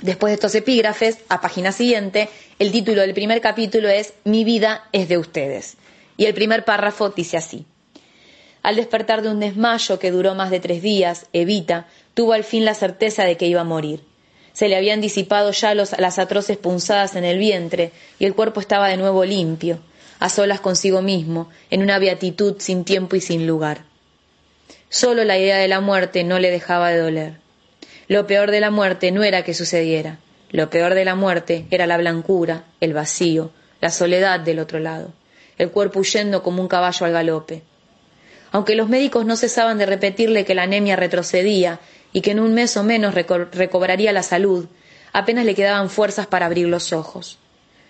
Después 0.01 0.31
de 0.31 0.35
estos 0.35 0.53
epígrafes, 0.55 1.19
a 1.29 1.39
página 1.39 1.71
siguiente, 1.71 2.27
el 2.59 2.73
título 2.73 2.99
del 2.99 3.13
primer 3.13 3.39
capítulo 3.39 3.87
es 3.87 4.15
Mi 4.25 4.43
vida 4.43 4.89
es 4.91 5.07
de 5.07 5.17
ustedes. 5.17 5.77
Y 6.17 6.25
el 6.25 6.33
primer 6.33 6.65
párrafo 6.65 7.07
dice 7.07 7.37
así. 7.37 7.65
Al 8.63 8.75
despertar 8.75 9.21
de 9.21 9.29
un 9.29 9.39
desmayo 9.39 9.97
que 9.97 10.11
duró 10.11 10.35
más 10.35 10.51
de 10.51 10.59
tres 10.59 10.81
días, 10.81 11.27
Evita 11.31 11.87
tuvo 12.13 12.33
al 12.33 12.43
fin 12.43 12.65
la 12.65 12.73
certeza 12.73 13.23
de 13.23 13.37
que 13.37 13.47
iba 13.47 13.61
a 13.61 13.63
morir. 13.63 14.08
Se 14.59 14.67
le 14.67 14.75
habían 14.75 14.99
disipado 14.99 15.51
ya 15.51 15.73
las 15.73 16.19
atroces 16.19 16.57
punzadas 16.57 17.15
en 17.15 17.23
el 17.23 17.37
vientre 17.37 17.93
y 18.19 18.25
el 18.25 18.35
cuerpo 18.35 18.59
estaba 18.59 18.89
de 18.89 18.97
nuevo 18.97 19.23
limpio, 19.23 19.79
a 20.19 20.27
solas 20.27 20.59
consigo 20.59 21.01
mismo, 21.01 21.49
en 21.69 21.81
una 21.81 21.97
beatitud 21.97 22.57
sin 22.59 22.83
tiempo 22.83 23.15
y 23.15 23.21
sin 23.21 23.47
lugar. 23.47 23.83
Solo 24.89 25.23
la 25.23 25.37
idea 25.37 25.55
de 25.55 25.69
la 25.69 25.79
muerte 25.79 26.25
no 26.25 26.39
le 26.39 26.51
dejaba 26.51 26.89
de 26.89 26.97
doler. 26.97 27.33
Lo 28.09 28.27
peor 28.27 28.51
de 28.51 28.59
la 28.59 28.69
muerte 28.69 29.13
no 29.13 29.23
era 29.23 29.45
que 29.45 29.53
sucediera. 29.53 30.19
Lo 30.51 30.69
peor 30.69 30.93
de 30.93 31.05
la 31.05 31.15
muerte 31.15 31.65
era 31.71 31.87
la 31.87 31.95
blancura, 31.95 32.65
el 32.81 32.93
vacío, 32.93 33.51
la 33.79 33.91
soledad 33.91 34.41
del 34.41 34.59
otro 34.59 34.79
lado, 34.79 35.13
el 35.57 35.71
cuerpo 35.71 36.01
huyendo 36.01 36.43
como 36.43 36.61
un 36.61 36.67
caballo 36.67 37.05
al 37.05 37.13
galope. 37.13 37.61
Aunque 38.51 38.75
los 38.75 38.89
médicos 38.89 39.25
no 39.25 39.37
cesaban 39.37 39.77
de 39.77 39.85
repetirle 39.85 40.43
que 40.43 40.55
la 40.55 40.63
anemia 40.63 40.97
retrocedía 40.97 41.79
y 42.13 42.21
que 42.21 42.31
en 42.31 42.39
un 42.39 42.53
mes 42.53 42.75
o 42.77 42.83
menos 42.83 43.13
recobraría 43.13 44.11
la 44.11 44.23
salud, 44.23 44.65
apenas 45.13 45.45
le 45.45 45.55
quedaban 45.55 45.89
fuerzas 45.89 46.27
para 46.27 46.45
abrir 46.45 46.67
los 46.67 46.93
ojos. 46.93 47.37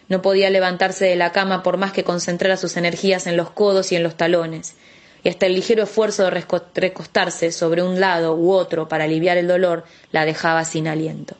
No 0.07 0.21
podía 0.21 0.49
levantarse 0.49 1.05
de 1.05 1.15
la 1.15 1.31
cama 1.31 1.63
por 1.63 1.77
más 1.77 1.91
que 1.91 2.03
concentrara 2.03 2.57
sus 2.57 2.77
energías 2.77 3.27
en 3.27 3.37
los 3.37 3.51
codos 3.51 3.91
y 3.91 3.95
en 3.95 4.03
los 4.03 4.15
talones, 4.15 4.75
y 5.23 5.29
hasta 5.29 5.45
el 5.45 5.53
ligero 5.53 5.83
esfuerzo 5.83 6.23
de 6.23 6.43
recostarse 6.75 7.51
sobre 7.51 7.83
un 7.83 7.99
lado 7.99 8.35
u 8.35 8.51
otro 8.51 8.87
para 8.87 9.03
aliviar 9.03 9.37
el 9.37 9.47
dolor 9.47 9.83
la 10.11 10.25
dejaba 10.25 10.63
sin 10.65 10.87
aliento. 10.87 11.35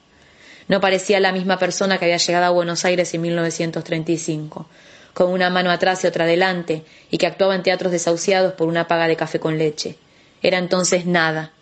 No 0.68 0.82
parecía 0.82 1.20
la 1.20 1.32
misma 1.32 1.58
persona 1.58 1.98
que 1.98 2.06
había 2.06 2.18
llegado 2.18 2.46
a 2.46 2.50
Buenos 2.52 2.86
Aires 2.86 3.12
en 3.14 3.22
1935, 3.22 4.68
con 5.14 5.32
una 5.32 5.50
mano 5.50 5.72
atrás 5.72 6.04
y 6.04 6.08
otra 6.08 6.26
adelante, 6.26 6.84
y 7.10 7.18
que 7.18 7.26
actuaba 7.26 7.56
en 7.56 7.64
teatros 7.64 7.92
desahuciados 7.92 8.54
por 8.54 8.68
una 8.68 8.88
paga 8.88 9.08
de 9.08 9.16
café 9.16 9.40
con 9.40 9.58
leche. 9.58 9.98
Era 10.44 10.60
entonces 10.60 11.08
nada, 11.08 11.54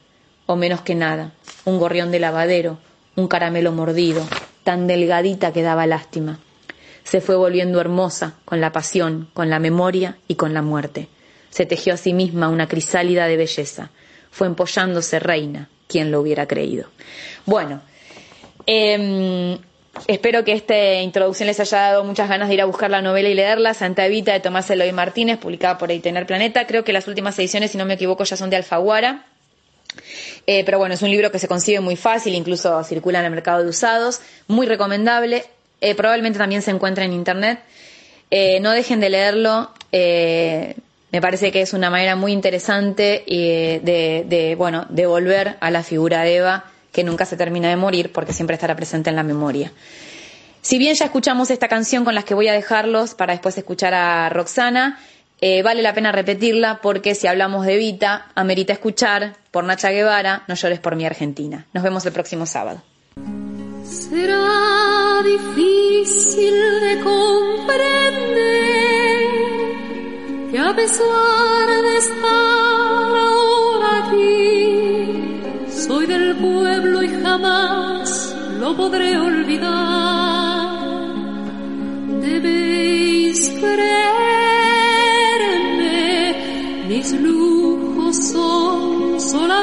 o 0.47 0.55
menos 0.55 0.81
que 0.81 0.95
nada, 0.95 1.33
un 1.65 1.77
gorrión 1.77 2.11
de 2.11 2.19
lavadero, 2.19 2.79
un 3.15 3.27
caramelo 3.27 3.71
mordido, 3.71 4.27
tan 4.63 4.87
delgadita 4.87 5.53
que 5.53 5.61
daba 5.61 5.85
lástima. 5.85 6.39
Se 7.03 7.21
fue 7.21 7.35
volviendo 7.35 7.79
hermosa 7.79 8.33
con 8.45 8.59
la 8.59 8.71
pasión, 8.71 9.29
con 9.35 9.51
la 9.51 9.59
memoria 9.59 10.17
y 10.27 10.35
con 10.35 10.55
la 10.55 10.63
muerte 10.63 11.07
se 11.57 11.65
tejió 11.65 11.95
a 11.95 11.97
sí 11.97 12.13
misma 12.13 12.49
una 12.49 12.67
crisálida 12.67 13.25
de 13.25 13.37
belleza. 13.37 13.89
Fue 14.29 14.45
empollándose 14.45 15.19
reina, 15.19 15.69
quien 15.87 16.11
lo 16.11 16.21
hubiera 16.21 16.45
creído. 16.45 16.87
Bueno, 17.45 17.81
em, 18.67 19.57
espero 20.07 20.43
que 20.43 20.53
esta 20.53 21.01
introducción 21.01 21.47
les 21.47 21.59
haya 21.59 21.77
dado 21.79 22.03
muchas 22.03 22.29
ganas 22.29 22.49
de 22.49 22.53
ir 22.53 22.61
a 22.61 22.65
buscar 22.65 22.91
la 22.91 23.01
novela 23.01 23.29
y 23.29 23.33
leerla. 23.33 23.73
Santa 23.73 24.05
Evita 24.05 24.33
de 24.33 24.39
Tomás 24.39 24.69
Eloy 24.69 24.91
Martínez, 24.91 25.39
publicada 25.39 25.79
por 25.79 25.89
Tener 25.89 26.27
Planeta. 26.27 26.67
Creo 26.67 26.83
que 26.83 26.93
las 26.93 27.07
últimas 27.07 27.39
ediciones, 27.39 27.71
si 27.71 27.77
no 27.79 27.85
me 27.85 27.95
equivoco, 27.95 28.23
ya 28.23 28.37
son 28.37 28.49
de 28.49 28.57
Alfaguara. 28.57 29.25
Eh, 30.45 30.63
pero 30.65 30.77
bueno, 30.77 30.95
es 30.95 31.01
un 31.01 31.09
libro 31.09 31.31
que 31.31 31.39
se 31.39 31.47
consigue 31.47 31.79
muy 31.79 31.95
fácil, 31.95 32.35
incluso 32.35 32.83
circula 32.83 33.19
en 33.19 33.25
el 33.25 33.31
mercado 33.31 33.63
de 33.63 33.69
usados, 33.69 34.21
muy 34.47 34.67
recomendable. 34.67 35.45
Eh, 35.81 35.95
probablemente 35.95 36.39
también 36.39 36.61
se 36.61 36.71
encuentra 36.71 37.05
en 37.05 37.13
internet. 37.13 37.59
Eh, 38.31 38.59
no 38.59 38.71
dejen 38.71 38.99
de 38.99 39.09
leerlo. 39.09 39.71
Me 39.91 41.21
parece 41.21 41.51
que 41.51 41.61
es 41.61 41.73
una 41.73 41.89
manera 41.89 42.15
muy 42.15 42.33
interesante 42.33 43.23
de, 43.25 44.25
de, 44.27 44.55
bueno, 44.55 44.85
de 44.89 45.05
volver 45.07 45.55
a 45.61 45.71
la 45.71 45.81
figura 45.81 46.23
de 46.23 46.35
Eva, 46.35 46.65
que 46.91 47.03
nunca 47.03 47.25
se 47.25 47.37
termina 47.37 47.69
de 47.69 47.77
morir 47.77 48.11
porque 48.11 48.33
siempre 48.33 48.55
estará 48.55 48.75
presente 48.75 49.09
en 49.09 49.15
la 49.15 49.23
memoria. 49.23 49.71
Si 50.61 50.77
bien 50.77 50.95
ya 50.95 51.05
escuchamos 51.05 51.49
esta 51.49 51.69
canción 51.69 52.03
con 52.03 52.13
las 52.13 52.25
que 52.25 52.33
voy 52.33 52.49
a 52.49 52.53
dejarlos 52.53 53.13
para 53.13 53.31
después 53.31 53.57
escuchar 53.57 53.93
a 53.93 54.27
Roxana, 54.27 54.99
eh, 55.39 55.61
vale 55.61 55.81
la 55.81 55.93
pena 55.93 56.11
repetirla 56.11 56.79
porque 56.81 57.13
si 57.13 57.27
hablamos 57.27 57.65
de 57.65 57.77
Vita, 57.77 58.27
amerita 58.33 58.73
escuchar 58.73 59.35
por 59.51 59.63
Nacha 59.63 59.91
Guevara, 59.91 60.43
No 60.47 60.55
llores 60.55 60.79
por 60.79 60.95
mi 60.95 61.05
Argentina. 61.05 61.67
Nos 61.73 61.83
vemos 61.83 62.05
el 62.05 62.13
próximo 62.13 62.45
sábado. 62.45 62.81
Será 63.83 65.21
difícil 65.23 66.55
de 66.81 66.99
comprender 67.03 68.17
que 70.51 70.59
a 70.59 70.75
pesar 70.75 71.67
de 71.83 71.97
estar 71.97 73.17
aquí, 74.03 75.41
soy 75.69 76.05
del 76.07 76.35
pueblo 76.37 77.03
y 77.03 77.09
jamás 77.09 78.35
lo 78.59 78.75
podré 78.75 79.17
olvidar. 79.17 80.07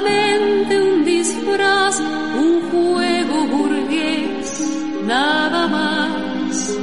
Un 0.02 1.04
disfraz, 1.04 2.00
un 2.00 2.70
juego 2.70 3.46
burgués, 3.46 4.60
nada 5.04 5.68
más 5.68 6.76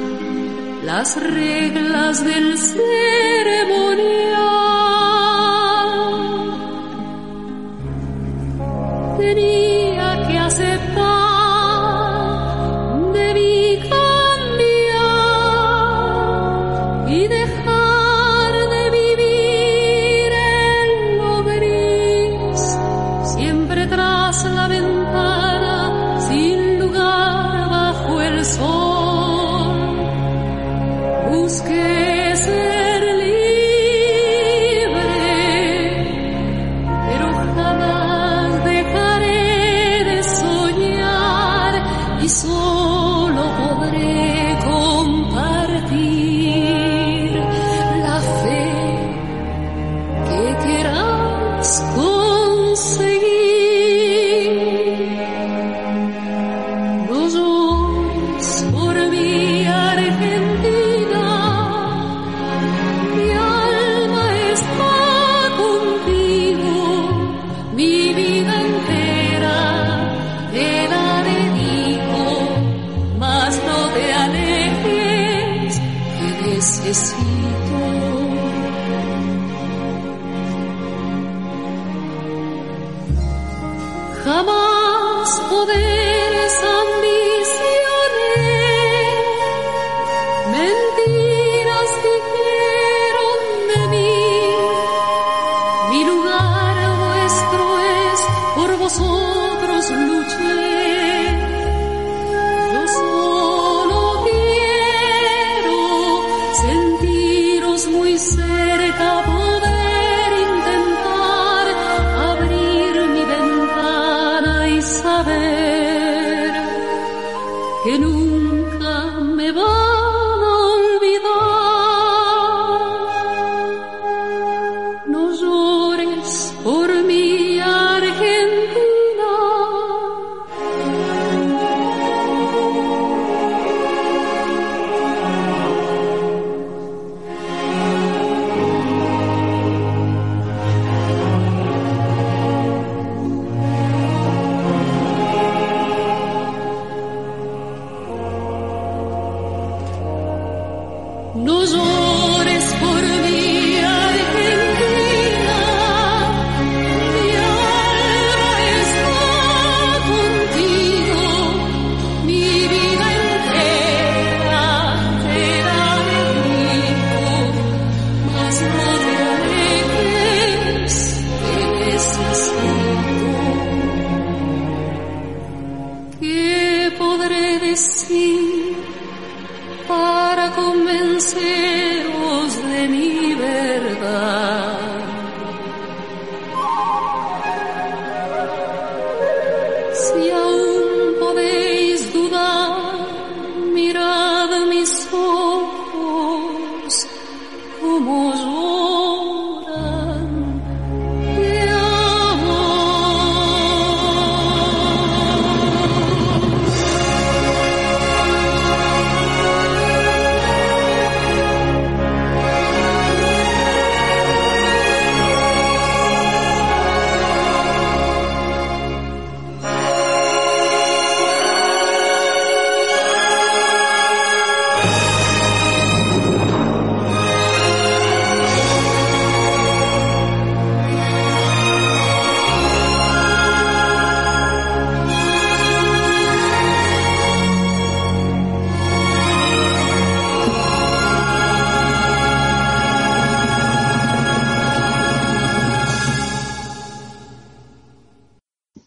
las 0.83 1.21
reglas 1.21 2.23
del 2.23 2.57
ceremonial. 2.57 4.70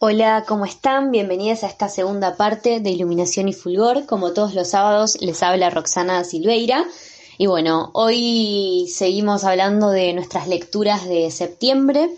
Hola, 0.07 0.43
¿cómo 0.47 0.65
están? 0.65 1.09
Bienvenidas 1.09 1.63
a 1.63 1.67
esta 1.67 1.89
segunda 1.89 2.35
parte 2.35 2.79
de 2.79 2.91
Iluminación 2.91 3.47
y 3.47 3.53
Fulgor. 3.53 4.05
Como 4.05 4.33
todos 4.33 4.53
los 4.53 4.67
sábados, 4.67 5.19
les 5.19 5.41
habla 5.41 5.71
Roxana 5.71 6.23
Silveira. 6.23 6.85
Y 7.39 7.47
bueno, 7.47 7.89
hoy 7.93 8.85
seguimos 8.93 9.43
hablando 9.45 9.89
de 9.89 10.13
nuestras 10.13 10.47
lecturas 10.47 11.09
de 11.09 11.31
septiembre. 11.31 12.11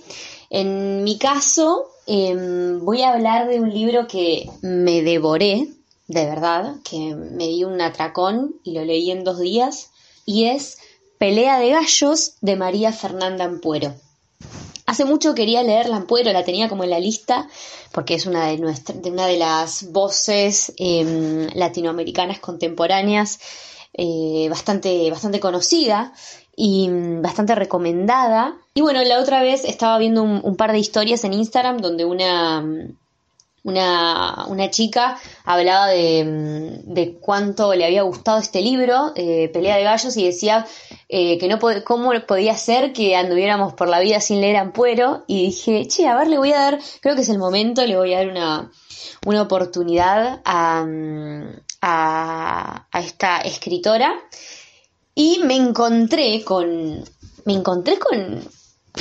En 0.50 1.06
mi 1.06 1.18
caso, 1.18 1.86
em, 2.08 2.84
voy 2.84 3.04
a 3.04 3.14
hablar 3.14 3.48
de 3.48 3.62
un 3.62 3.74
libro 3.74 4.06
que 4.06 4.50
me 4.62 5.02
devoré, 5.02 5.70
de 6.08 6.26
verdad, 6.26 6.76
que 6.84 7.16
me 7.16 7.48
di 7.48 7.64
un 7.64 7.80
atracón 7.80 8.56
y 8.66 8.74
lo 8.74 8.84
leí 8.84 9.12
en 9.12 9.24
dos 9.24 9.40
días, 9.40 9.92
y 10.26 10.48
es 10.48 10.80
Pelea 11.20 11.58
de 11.58 11.70
Gallos 11.70 12.34
de 12.42 12.58
María 12.58 12.92
Fernanda 12.92 13.46
Ampuero. 13.46 13.94
Hace 14.98 15.06
mucho 15.06 15.36
quería 15.36 15.62
leer 15.62 15.90
Lampuero, 15.90 16.34
la 16.34 16.44
tenía 16.44 16.68
como 16.68 16.84
en 16.84 16.90
la 16.90 17.00
lista, 17.00 17.48
porque 17.92 18.16
es 18.16 18.26
una 18.26 18.48
de, 18.48 18.58
de, 18.58 19.12
una 19.12 19.28
de 19.28 19.38
las 19.38 19.92
voces 19.92 20.74
em, 20.78 21.48
latinoamericanas 21.54 22.40
contemporáneas 22.40 23.40
eh, 23.94 24.48
bastante, 24.50 25.12
bastante 25.12 25.40
conocida 25.40 26.14
y 26.56 26.90
mm, 26.90 27.22
bastante 27.22 27.54
recomendada. 27.54 28.58
Y 28.74 28.82
bueno, 28.82 29.04
la 29.04 29.20
otra 29.20 29.44
vez 29.44 29.66
estaba 29.66 30.00
viendo 30.00 30.24
un, 30.24 30.42
un 30.44 30.56
par 30.56 30.72
de 30.72 30.80
historias 30.80 31.24
en 31.26 31.34
Instagram 31.34 31.78
donde 31.78 32.04
una, 32.04 32.62
mm, 32.62 32.98
una, 33.68 34.46
una 34.48 34.70
chica 34.70 35.20
hablaba 35.44 35.88
de, 35.88 36.24
mm, 36.24 36.94
de 36.94 37.18
cuánto 37.20 37.74
le 37.76 37.86
había 37.86 38.04
gustado 38.04 38.40
este 38.40 38.62
libro, 38.62 39.12
eh, 39.16 39.50
Pelea 39.50 39.76
de 39.76 39.84
Gallos, 39.84 40.16
y 40.16 40.26
decía 40.26 40.66
eh, 41.10 41.38
que 41.38 41.50
no 41.50 41.60
cómo 41.84 42.14
podía 42.26 42.56
ser 42.56 42.94
que 42.94 43.18
anduviéramos 43.18 43.74
por 43.74 43.90
la 43.90 44.00
vida 44.00 44.22
sin 44.22 44.40
leer 44.40 44.56
Ampuero, 44.56 45.26
y 45.28 45.48
dije, 45.48 45.86
che, 45.86 46.08
a 46.08 46.16
ver, 46.16 46.30
le 46.30 46.38
voy 46.38 46.54
a 46.54 46.60
dar, 46.60 46.80
creo 47.02 47.16
que 47.16 47.24
es 47.24 47.30
el 47.30 47.40
momento, 47.40 47.86
le 47.86 47.98
voy 47.98 48.14
a 48.14 48.20
dar 48.20 48.30
una, 48.30 48.72
una 49.26 49.42
oportunidad 49.42 50.42
a, 50.46 50.86
mm, 50.86 51.60
a, 51.82 52.88
a 52.90 53.00
esta 53.02 53.40
escritora, 53.40 54.14
y 55.14 55.40
me 55.44 55.58
encontré 55.58 56.42
con, 56.46 57.04
me 57.44 57.54
encontré 57.54 58.00
con, 58.00 58.48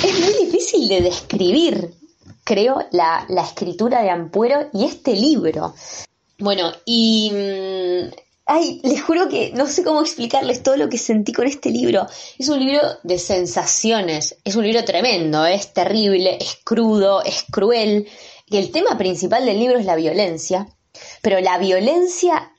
es 0.03 0.19
muy 0.19 0.45
difícil 0.45 0.89
de 0.89 1.01
describir, 1.01 1.93
creo, 2.47 2.75
la, 2.91 3.25
la 3.29 3.43
escritura 3.43 4.01
de 4.01 4.09
Ampuero 4.09 4.69
y 4.73 4.85
este 4.85 5.13
libro. 5.13 5.73
Bueno, 6.39 6.71
y... 6.85 7.31
mm, 7.33 8.15
Ay, 8.49 8.79
les 8.85 9.01
juro 9.01 9.27
que 9.27 9.51
no 9.53 9.67
sé 9.67 9.83
cómo 9.83 9.99
explicarles 9.99 10.63
todo 10.63 10.77
lo 10.77 10.87
que 10.87 10.97
sentí 10.97 11.33
con 11.33 11.45
este 11.47 11.69
libro. 11.69 12.07
Es 12.39 12.47
un 12.47 12.59
libro 12.65 12.79
de 13.03 13.19
sensaciones, 13.19 14.37
es 14.45 14.55
un 14.55 14.63
libro 14.63 14.85
tremendo, 14.85 15.45
es 15.45 15.73
terrible, 15.73 16.37
es 16.39 16.57
crudo, 16.63 17.21
es 17.25 17.43
cruel. 17.51 18.07
Y 18.45 18.55
el 18.55 18.71
tema 18.71 18.97
principal 18.97 19.45
del 19.45 19.59
libro 19.59 19.77
es 19.77 19.85
la 19.85 19.97
violencia, 19.97 20.65
pero 21.21 21.41
la 21.41 21.57
violencia, 21.57 22.53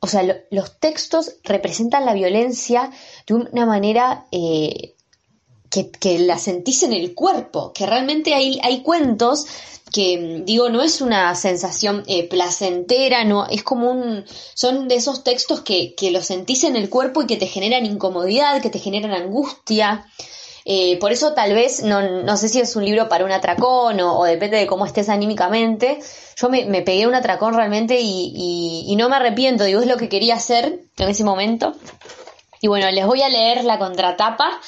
o 0.00 0.06
sea, 0.06 0.22
lo- 0.22 0.34
los 0.50 0.78
textos 0.78 1.36
representan 1.44 2.04
la 2.04 2.12
violencia 2.12 2.90
de 3.26 3.32
una 3.32 3.64
manera 3.64 4.26
eh, 4.32 4.96
que, 5.72 5.90
que 5.90 6.18
la 6.18 6.38
sentís 6.38 6.82
en 6.82 6.92
el 6.92 7.14
cuerpo, 7.14 7.72
que 7.72 7.86
realmente 7.86 8.34
hay, 8.34 8.60
hay 8.62 8.82
cuentos 8.82 9.46
que, 9.90 10.18
mm, 10.18 10.44
digo, 10.44 10.68
no 10.68 10.82
es 10.82 11.00
una 11.00 11.34
sensación 11.34 12.04
eh, 12.06 12.28
placentera, 12.28 13.24
no, 13.24 13.46
es 13.46 13.62
como 13.62 13.90
un, 13.90 14.24
son 14.54 14.86
de 14.86 14.96
esos 14.96 15.24
textos 15.24 15.62
que, 15.62 15.94
que 15.94 16.10
los 16.10 16.26
sentís 16.26 16.64
en 16.64 16.76
el 16.76 16.90
cuerpo 16.90 17.22
y 17.22 17.26
que 17.26 17.38
te 17.38 17.46
generan 17.46 17.86
incomodidad, 17.86 18.60
que 18.60 18.68
te 18.68 18.78
generan 18.78 19.12
angustia. 19.12 20.06
Eh, 20.66 20.98
por 20.98 21.10
eso 21.10 21.32
tal 21.32 21.54
vez, 21.54 21.82
no, 21.82 22.22
no 22.22 22.36
sé 22.36 22.50
si 22.50 22.60
es 22.60 22.76
un 22.76 22.84
libro 22.84 23.08
para 23.08 23.24
un 23.24 23.32
atracón 23.32 23.98
o, 24.00 24.18
o 24.18 24.24
depende 24.24 24.58
de 24.58 24.66
cómo 24.66 24.84
estés 24.84 25.08
anímicamente. 25.08 26.00
Yo 26.36 26.50
me, 26.50 26.66
me 26.66 26.82
pegué 26.82 27.06
un 27.06 27.14
atracón 27.14 27.54
realmente 27.54 27.98
y, 27.98 28.30
y, 28.36 28.92
y 28.92 28.96
no 28.96 29.08
me 29.08 29.16
arrepiento, 29.16 29.64
digo, 29.64 29.80
es 29.80 29.86
lo 29.86 29.96
que 29.96 30.10
quería 30.10 30.34
hacer 30.34 30.80
en 30.98 31.08
ese 31.08 31.24
momento. 31.24 31.74
Y 32.60 32.68
bueno, 32.68 32.88
les 32.90 33.06
voy 33.06 33.22
a 33.22 33.28
leer 33.28 33.64
la 33.64 33.78
contratapa 33.78 34.60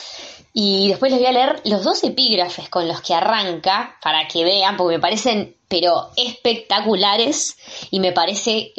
Y 0.56 0.88
después 0.88 1.10
les 1.10 1.20
voy 1.20 1.28
a 1.28 1.32
leer 1.32 1.60
los 1.64 1.82
dos 1.82 2.04
epígrafes 2.04 2.68
con 2.68 2.86
los 2.86 3.00
que 3.00 3.12
arranca, 3.12 3.98
para 4.00 4.28
que 4.28 4.44
vean, 4.44 4.76
porque 4.76 4.94
me 4.94 5.00
parecen, 5.00 5.56
pero 5.66 6.10
espectaculares, 6.16 7.56
y 7.90 7.98
me 7.98 8.12
parece, 8.12 8.72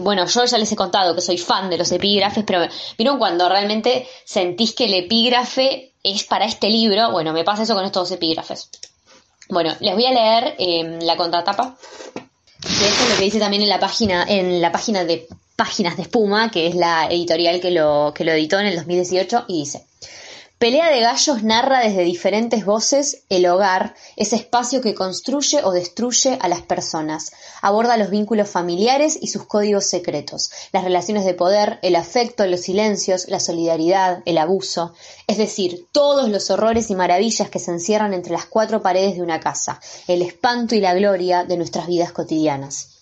bueno, 0.00 0.26
yo 0.26 0.44
ya 0.44 0.58
les 0.58 0.72
he 0.72 0.76
contado 0.76 1.14
que 1.14 1.20
soy 1.20 1.38
fan 1.38 1.70
de 1.70 1.78
los 1.78 1.92
epígrafes, 1.92 2.42
pero 2.44 2.66
vieron 2.98 3.16
cuando 3.18 3.48
realmente 3.48 4.08
sentís 4.24 4.74
que 4.74 4.86
el 4.86 4.94
epígrafe 4.94 5.92
es 6.02 6.24
para 6.24 6.46
este 6.46 6.68
libro, 6.68 7.12
bueno, 7.12 7.32
me 7.32 7.44
pasa 7.44 7.62
eso 7.62 7.76
con 7.76 7.84
estos 7.84 8.08
dos 8.08 8.16
epígrafes. 8.16 8.68
Bueno, 9.50 9.76
les 9.78 9.94
voy 9.94 10.04
a 10.04 10.10
leer 10.10 10.56
eh, 10.58 10.98
la 11.02 11.16
contratapa, 11.16 11.76
que 12.60 12.88
es 12.88 13.10
lo 13.10 13.16
que 13.16 13.22
dice 13.22 13.38
también 13.38 13.62
en 13.62 13.68
la 13.68 13.78
página, 13.78 14.24
en 14.28 14.60
la 14.60 14.72
página 14.72 15.04
de 15.04 15.28
Páginas 15.54 15.96
de 15.96 16.02
Espuma, 16.02 16.50
que 16.50 16.66
es 16.66 16.74
la 16.74 17.06
editorial 17.06 17.60
que 17.60 17.70
lo, 17.70 18.12
que 18.14 18.24
lo 18.24 18.32
editó 18.32 18.58
en 18.58 18.66
el 18.66 18.76
2018, 18.76 19.44
y 19.46 19.60
dice. 19.60 19.87
Pelea 20.58 20.90
de 20.90 21.02
Gallos 21.02 21.44
narra 21.44 21.78
desde 21.78 22.02
diferentes 22.02 22.64
voces 22.64 23.22
el 23.28 23.46
hogar, 23.46 23.94
ese 24.16 24.34
espacio 24.34 24.80
que 24.80 24.92
construye 24.92 25.62
o 25.62 25.70
destruye 25.70 26.36
a 26.40 26.48
las 26.48 26.62
personas. 26.62 27.30
Aborda 27.62 27.96
los 27.96 28.10
vínculos 28.10 28.48
familiares 28.48 29.16
y 29.20 29.28
sus 29.28 29.44
códigos 29.44 29.86
secretos, 29.86 30.50
las 30.72 30.82
relaciones 30.82 31.24
de 31.24 31.34
poder, 31.34 31.78
el 31.82 31.94
afecto, 31.94 32.44
los 32.48 32.62
silencios, 32.62 33.28
la 33.28 33.38
solidaridad, 33.38 34.20
el 34.26 34.36
abuso, 34.36 34.94
es 35.28 35.38
decir, 35.38 35.86
todos 35.92 36.28
los 36.28 36.50
horrores 36.50 36.90
y 36.90 36.96
maravillas 36.96 37.50
que 37.50 37.60
se 37.60 37.70
encierran 37.70 38.12
entre 38.12 38.32
las 38.32 38.46
cuatro 38.46 38.82
paredes 38.82 39.14
de 39.14 39.22
una 39.22 39.38
casa, 39.38 39.80
el 40.08 40.22
espanto 40.22 40.74
y 40.74 40.80
la 40.80 40.92
gloria 40.92 41.44
de 41.44 41.56
nuestras 41.56 41.86
vidas 41.86 42.10
cotidianas. 42.10 42.97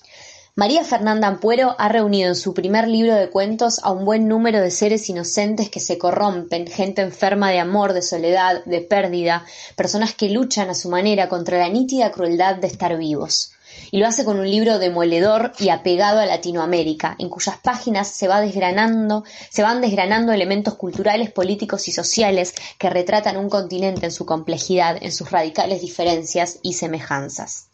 María 0.58 0.84
Fernanda 0.84 1.28
Ampuero 1.28 1.76
ha 1.76 1.90
reunido 1.90 2.30
en 2.30 2.34
su 2.34 2.54
primer 2.54 2.88
libro 2.88 3.14
de 3.14 3.28
cuentos 3.28 3.78
a 3.82 3.92
un 3.92 4.06
buen 4.06 4.26
número 4.26 4.58
de 4.62 4.70
seres 4.70 5.06
inocentes 5.10 5.68
que 5.68 5.80
se 5.80 5.98
corrompen, 5.98 6.66
gente 6.66 7.02
enferma 7.02 7.50
de 7.50 7.58
amor, 7.58 7.92
de 7.92 8.00
soledad, 8.00 8.64
de 8.64 8.80
pérdida, 8.80 9.44
personas 9.76 10.14
que 10.14 10.30
luchan 10.30 10.70
a 10.70 10.74
su 10.74 10.88
manera 10.88 11.28
contra 11.28 11.58
la 11.58 11.68
nítida 11.68 12.10
crueldad 12.10 12.56
de 12.56 12.68
estar 12.68 12.96
vivos. 12.96 13.52
Y 13.90 13.98
lo 13.98 14.06
hace 14.06 14.24
con 14.24 14.38
un 14.38 14.50
libro 14.50 14.78
demoledor 14.78 15.52
y 15.58 15.68
apegado 15.68 16.20
a 16.20 16.24
Latinoamérica, 16.24 17.16
en 17.18 17.28
cuyas 17.28 17.58
páginas 17.58 18.08
se 18.08 18.26
desgranando, 18.26 19.24
se 19.50 19.62
van 19.62 19.82
desgranando 19.82 20.32
elementos 20.32 20.76
culturales, 20.76 21.30
políticos 21.30 21.86
y 21.88 21.92
sociales 21.92 22.54
que 22.78 22.88
retratan 22.88 23.36
un 23.36 23.50
continente 23.50 24.06
en 24.06 24.12
su 24.12 24.24
complejidad, 24.24 24.96
en 25.02 25.12
sus 25.12 25.30
radicales 25.30 25.82
diferencias 25.82 26.60
y 26.62 26.72
semejanzas. 26.72 27.65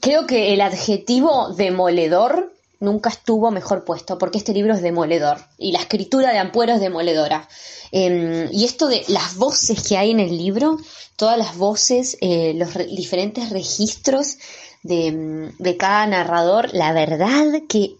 Creo 0.00 0.26
que 0.26 0.52
el 0.52 0.60
adjetivo 0.60 1.54
demoledor 1.54 2.52
nunca 2.80 3.10
estuvo 3.10 3.50
mejor 3.50 3.84
puesto, 3.84 4.18
porque 4.18 4.38
este 4.38 4.52
libro 4.52 4.74
es 4.74 4.82
demoledor 4.82 5.38
y 5.58 5.72
la 5.72 5.80
escritura 5.80 6.32
de 6.32 6.38
Ampuero 6.38 6.74
es 6.74 6.80
demoledora. 6.80 7.48
Em, 7.92 8.48
y 8.52 8.64
esto 8.64 8.88
de 8.88 9.04
las 9.08 9.36
voces 9.36 9.82
que 9.86 9.96
hay 9.96 10.10
en 10.10 10.20
el 10.20 10.36
libro, 10.36 10.78
todas 11.16 11.38
las 11.38 11.56
voces, 11.56 12.16
eh, 12.20 12.52
los 12.54 12.74
diferentes 12.74 13.50
registros 13.50 14.36
de, 14.82 15.52
de, 15.58 15.76
cada 15.76 16.06
narrador, 16.06 16.74
la 16.74 16.92
verdad 16.92 17.62
que 17.68 17.96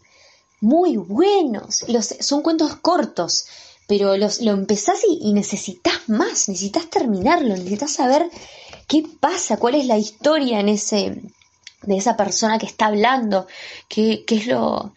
muy 0.61 0.97
buenos. 0.97 1.85
Los, 1.89 2.15
son 2.21 2.43
cuentos 2.43 2.77
cortos, 2.77 3.47
pero 3.87 4.17
los, 4.17 4.41
lo 4.41 4.53
empezás 4.53 5.01
y 5.09 5.33
necesitas 5.33 6.09
más, 6.09 6.49
necesitas 6.49 6.91
terminarlo, 6.91 7.51
necesitas 7.51 7.93
saber 7.93 8.29
qué 8.89 9.05
pasa, 9.21 9.59
cuál 9.59 9.77
es 9.77 9.87
la 9.87 9.99
historia 9.99 10.61
en 10.61 10.69
ese 10.69 11.23
de 11.87 11.97
esa 11.97 12.17
persona 12.17 12.59
que 12.59 12.67
está 12.67 12.87
hablando, 12.87 13.47
qué, 13.89 14.25
es 14.27 14.47
lo 14.47 14.95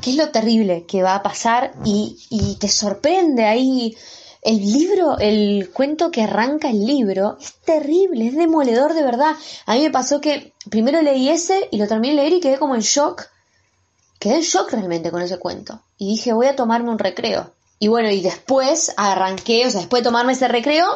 qué 0.00 0.10
es 0.10 0.16
lo 0.16 0.30
terrible 0.30 0.86
que 0.86 1.02
va 1.02 1.14
a 1.14 1.22
pasar 1.22 1.72
y, 1.84 2.16
y 2.30 2.56
te 2.56 2.68
sorprende 2.68 3.44
ahí 3.44 3.96
el 4.42 4.72
libro, 4.72 5.18
el 5.18 5.70
cuento 5.72 6.10
que 6.10 6.22
arranca 6.22 6.70
el 6.70 6.86
libro 6.86 7.36
es 7.40 7.54
terrible, 7.64 8.28
es 8.28 8.36
demoledor 8.36 8.94
de 8.94 9.02
verdad. 9.02 9.36
A 9.66 9.74
mí 9.74 9.82
me 9.82 9.90
pasó 9.90 10.20
que 10.20 10.54
primero 10.70 11.02
leí 11.02 11.28
ese 11.28 11.68
y 11.70 11.78
lo 11.78 11.86
terminé 11.86 12.14
de 12.14 12.22
leer 12.22 12.32
y 12.34 12.40
quedé 12.40 12.58
como 12.58 12.74
en 12.74 12.80
shock. 12.80 13.26
Quedé 14.18 14.36
en 14.36 14.42
shock 14.42 14.70
realmente 14.72 15.10
con 15.10 15.22
ese 15.22 15.38
cuento. 15.38 15.82
Y 15.98 16.10
dije, 16.10 16.32
voy 16.32 16.46
a 16.46 16.56
tomarme 16.56 16.90
un 16.90 16.98
recreo. 16.98 17.52
Y 17.82 17.88
bueno, 17.88 18.10
y 18.10 18.20
después 18.20 18.92
arranqué, 18.98 19.66
o 19.66 19.70
sea, 19.70 19.80
después 19.80 20.02
de 20.02 20.10
tomarme 20.10 20.34
ese 20.34 20.48
recreo, 20.48 20.86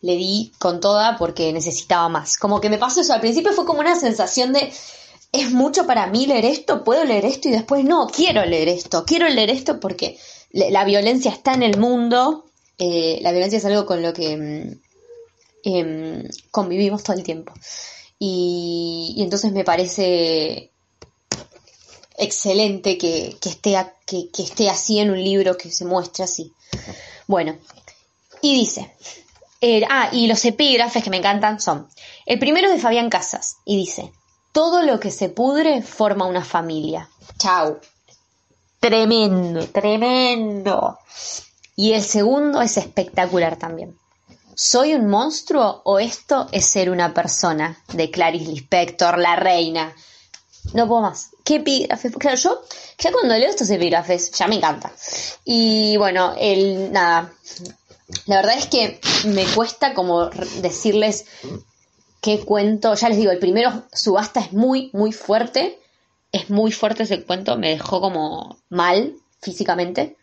le 0.00 0.16
di 0.16 0.52
con 0.58 0.80
toda 0.80 1.16
porque 1.16 1.52
necesitaba 1.52 2.08
más. 2.08 2.36
Como 2.36 2.60
que 2.60 2.68
me 2.68 2.76
pasó 2.76 3.02
eso, 3.02 3.12
al 3.12 3.20
principio 3.20 3.52
fue 3.52 3.64
como 3.64 3.78
una 3.78 3.94
sensación 3.94 4.52
de, 4.52 4.72
es 5.30 5.52
mucho 5.52 5.86
para 5.86 6.08
mí 6.08 6.26
leer 6.26 6.44
esto, 6.44 6.82
puedo 6.82 7.04
leer 7.04 7.24
esto 7.24 7.48
y 7.48 7.52
después 7.52 7.84
no, 7.84 8.08
quiero 8.08 8.44
leer 8.44 8.68
esto, 8.68 9.04
quiero 9.06 9.28
leer 9.28 9.48
esto 9.48 9.78
porque 9.78 10.18
la 10.50 10.84
violencia 10.84 11.30
está 11.30 11.54
en 11.54 11.62
el 11.62 11.78
mundo, 11.78 12.46
eh, 12.78 13.20
la 13.22 13.30
violencia 13.30 13.58
es 13.58 13.64
algo 13.64 13.86
con 13.86 14.02
lo 14.02 14.12
que 14.12 14.36
mm, 14.36 14.80
em, 15.62 16.28
convivimos 16.50 17.04
todo 17.04 17.16
el 17.16 17.22
tiempo. 17.22 17.52
Y, 18.18 19.14
y 19.16 19.22
entonces 19.22 19.52
me 19.52 19.62
parece 19.62 20.73
excelente 22.16 22.98
que, 22.98 23.36
esté, 23.44 23.76
que, 24.06 24.28
esté 24.38 24.70
así 24.70 24.98
en 24.98 25.10
un 25.10 25.22
libro 25.22 25.56
que 25.56 25.70
se 25.70 25.84
muestre 25.84 26.24
así. 26.24 26.52
Bueno, 27.26 27.56
y 28.40 28.54
dice, 28.54 28.94
ah, 29.88 30.10
y 30.12 30.26
los 30.26 30.44
epígrafes 30.44 31.02
que 31.02 31.10
me 31.10 31.18
encantan 31.18 31.60
son, 31.60 31.88
el 32.26 32.38
primero 32.38 32.68
es 32.68 32.74
de 32.74 32.80
Fabián 32.80 33.10
Casas, 33.10 33.56
y 33.64 33.76
dice, 33.76 34.12
todo 34.52 34.82
lo 34.82 35.00
que 35.00 35.10
se 35.10 35.28
pudre 35.28 35.82
forma 35.82 36.26
una 36.26 36.44
familia. 36.44 37.08
Chau. 37.38 37.80
Tremendo, 38.78 39.66
tremendo. 39.68 40.98
Y 41.74 41.92
el 41.94 42.02
segundo 42.02 42.60
es 42.62 42.76
espectacular 42.76 43.56
también. 43.56 43.98
¿Soy 44.54 44.94
un 44.94 45.08
monstruo 45.08 45.82
o 45.84 45.98
esto 45.98 46.46
es 46.52 46.66
ser 46.66 46.90
una 46.90 47.12
persona? 47.12 47.82
De 47.92 48.10
Clarice 48.10 48.52
Lispector, 48.52 49.18
la 49.18 49.34
reina. 49.34 49.92
No 50.72 50.88
puedo 50.88 51.02
más. 51.02 51.30
¿Qué 51.44 51.56
epígrafes? 51.56 52.12
Claro, 52.16 52.36
yo 52.36 52.62
ya 52.98 53.12
cuando 53.12 53.36
leo 53.36 53.50
estos 53.50 53.70
epígrafes 53.70 54.32
ya 54.32 54.46
me 54.46 54.56
encanta. 54.56 54.92
Y 55.44 55.96
bueno, 55.96 56.34
el 56.38 56.92
nada. 56.92 57.32
La 58.26 58.36
verdad 58.36 58.58
es 58.58 58.66
que 58.66 59.00
me 59.26 59.44
cuesta 59.46 59.94
como 59.94 60.30
decirles 60.62 61.26
qué 62.20 62.40
cuento. 62.40 62.94
Ya 62.94 63.08
les 63.08 63.18
digo, 63.18 63.30
el 63.30 63.38
primero, 63.38 63.84
Subasta 63.92 64.40
es 64.40 64.52
muy, 64.52 64.90
muy 64.92 65.12
fuerte. 65.12 65.78
Es 66.32 66.50
muy 66.50 66.72
fuerte 66.72 67.04
ese 67.04 67.22
cuento. 67.22 67.56
Me 67.56 67.70
dejó 67.70 68.00
como 68.00 68.58
mal 68.70 69.14
físicamente. 69.40 70.16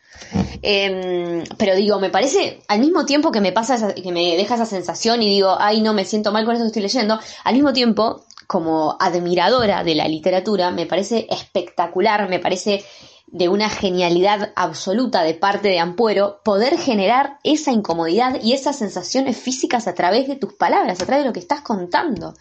Em, 0.62 1.44
pero 1.58 1.76
digo, 1.76 2.00
me 2.00 2.10
parece, 2.10 2.62
al 2.68 2.80
mismo 2.80 3.06
tiempo 3.06 3.32
que 3.32 3.42
me 3.42 3.52
pasa, 3.52 3.94
que 3.94 4.12
me 4.12 4.36
deja 4.36 4.56
esa 4.56 4.66
sensación 4.66 5.22
y 5.24 5.30
digo, 5.30 5.56
ay, 5.58 5.82
no, 5.82 5.94
me 5.94 6.06
siento 6.06 6.32
mal 6.32 6.46
con 6.46 6.54
esto 6.54 6.66
que 6.66 6.68
estoy 6.68 6.82
leyendo, 6.84 7.20
al 7.44 7.54
mismo 7.54 7.74
tiempo 7.74 8.26
como 8.52 8.98
admiradora 9.00 9.82
de 9.82 9.96
la 9.96 10.10
literatura, 10.10 10.72
me 10.72 10.86
parece 10.86 11.26
espectacular, 11.30 12.28
me 12.28 12.40
parece 12.40 12.84
de 13.28 13.48
una 13.48 13.70
genialidad 13.70 14.52
absoluta 14.58 15.24
de 15.24 15.36
parte 15.36 15.70
de 15.70 15.80
Ampuero 15.80 16.42
poder 16.44 16.78
generar 16.78 17.40
esa 17.46 17.72
incomodidad 17.72 18.42
y 18.44 18.52
esas 18.52 18.78
sensaciones 18.78 19.38
físicas 19.38 19.88
a 19.88 19.96
través 19.96 20.28
de 20.28 20.36
tus 20.36 20.52
palabras, 20.52 21.00
a 21.00 21.06
través 21.06 21.24
de 21.24 21.30
lo 21.30 21.34
que 21.34 21.40
estás 21.40 21.62
contando. 21.62 22.34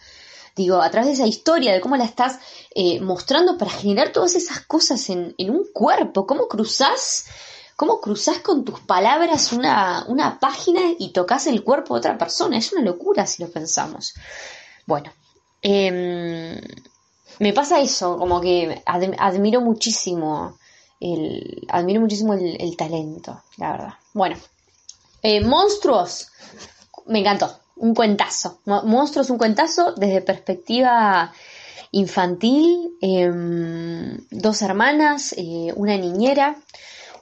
Digo, 0.53 0.81
a 0.81 0.91
través 0.91 1.07
de 1.07 1.13
esa 1.13 1.27
historia, 1.27 1.71
de 1.71 1.79
cómo 1.79 1.95
la 1.95 2.03
estás 2.03 2.39
eh, 2.75 2.99
mostrando 2.99 3.57
para 3.57 3.71
generar 3.71 4.11
todas 4.11 4.35
esas 4.35 4.59
cosas 4.65 5.09
en, 5.09 5.33
un 5.37 5.65
cuerpo, 5.71 6.27
cómo 6.27 6.49
cruzás, 6.49 7.27
cómo 7.77 8.01
con 8.01 8.65
tus 8.65 8.81
palabras 8.81 9.53
una, 9.53 10.03
una 10.09 10.41
página 10.41 10.81
y 10.99 11.13
tocas 11.13 11.47
el 11.47 11.63
cuerpo 11.63 11.93
de 11.93 11.99
otra 11.99 12.17
persona. 12.17 12.57
Es 12.57 12.73
una 12.73 12.81
locura 12.81 13.25
si 13.25 13.41
lo 13.41 13.49
pensamos. 13.49 14.13
Bueno, 14.85 15.13
Em, 15.61 16.59
me 17.39 17.53
pasa 17.53 17.81
eso, 17.81 18.17
como 18.17 18.41
que 18.41 18.81
admiro 18.85 19.61
muchísimo 19.61 20.57
el, 20.99 21.65
admiro 21.69 22.01
muchísimo 22.01 22.33
el, 22.33 22.77
talento, 22.77 23.43
la 23.57 23.71
verdad. 23.71 23.93
Bueno, 24.13 24.37
eh, 25.23 25.41
Monstruos, 25.41 26.29
me 27.07 27.19
encantó, 27.19 27.59
un 27.77 27.93
cuentazo. 27.95 28.59
Monstruos, 28.65 29.29
un 29.29 29.37
cuentazo 29.37 29.93
desde 29.93 30.21
perspectiva 30.21 31.33
infantil, 31.91 32.95
em, 33.01 34.17
dos 34.29 34.61
hermanas, 34.61 35.33
eh, 35.37 35.73
una 35.75 35.97
niñera, 35.97 36.55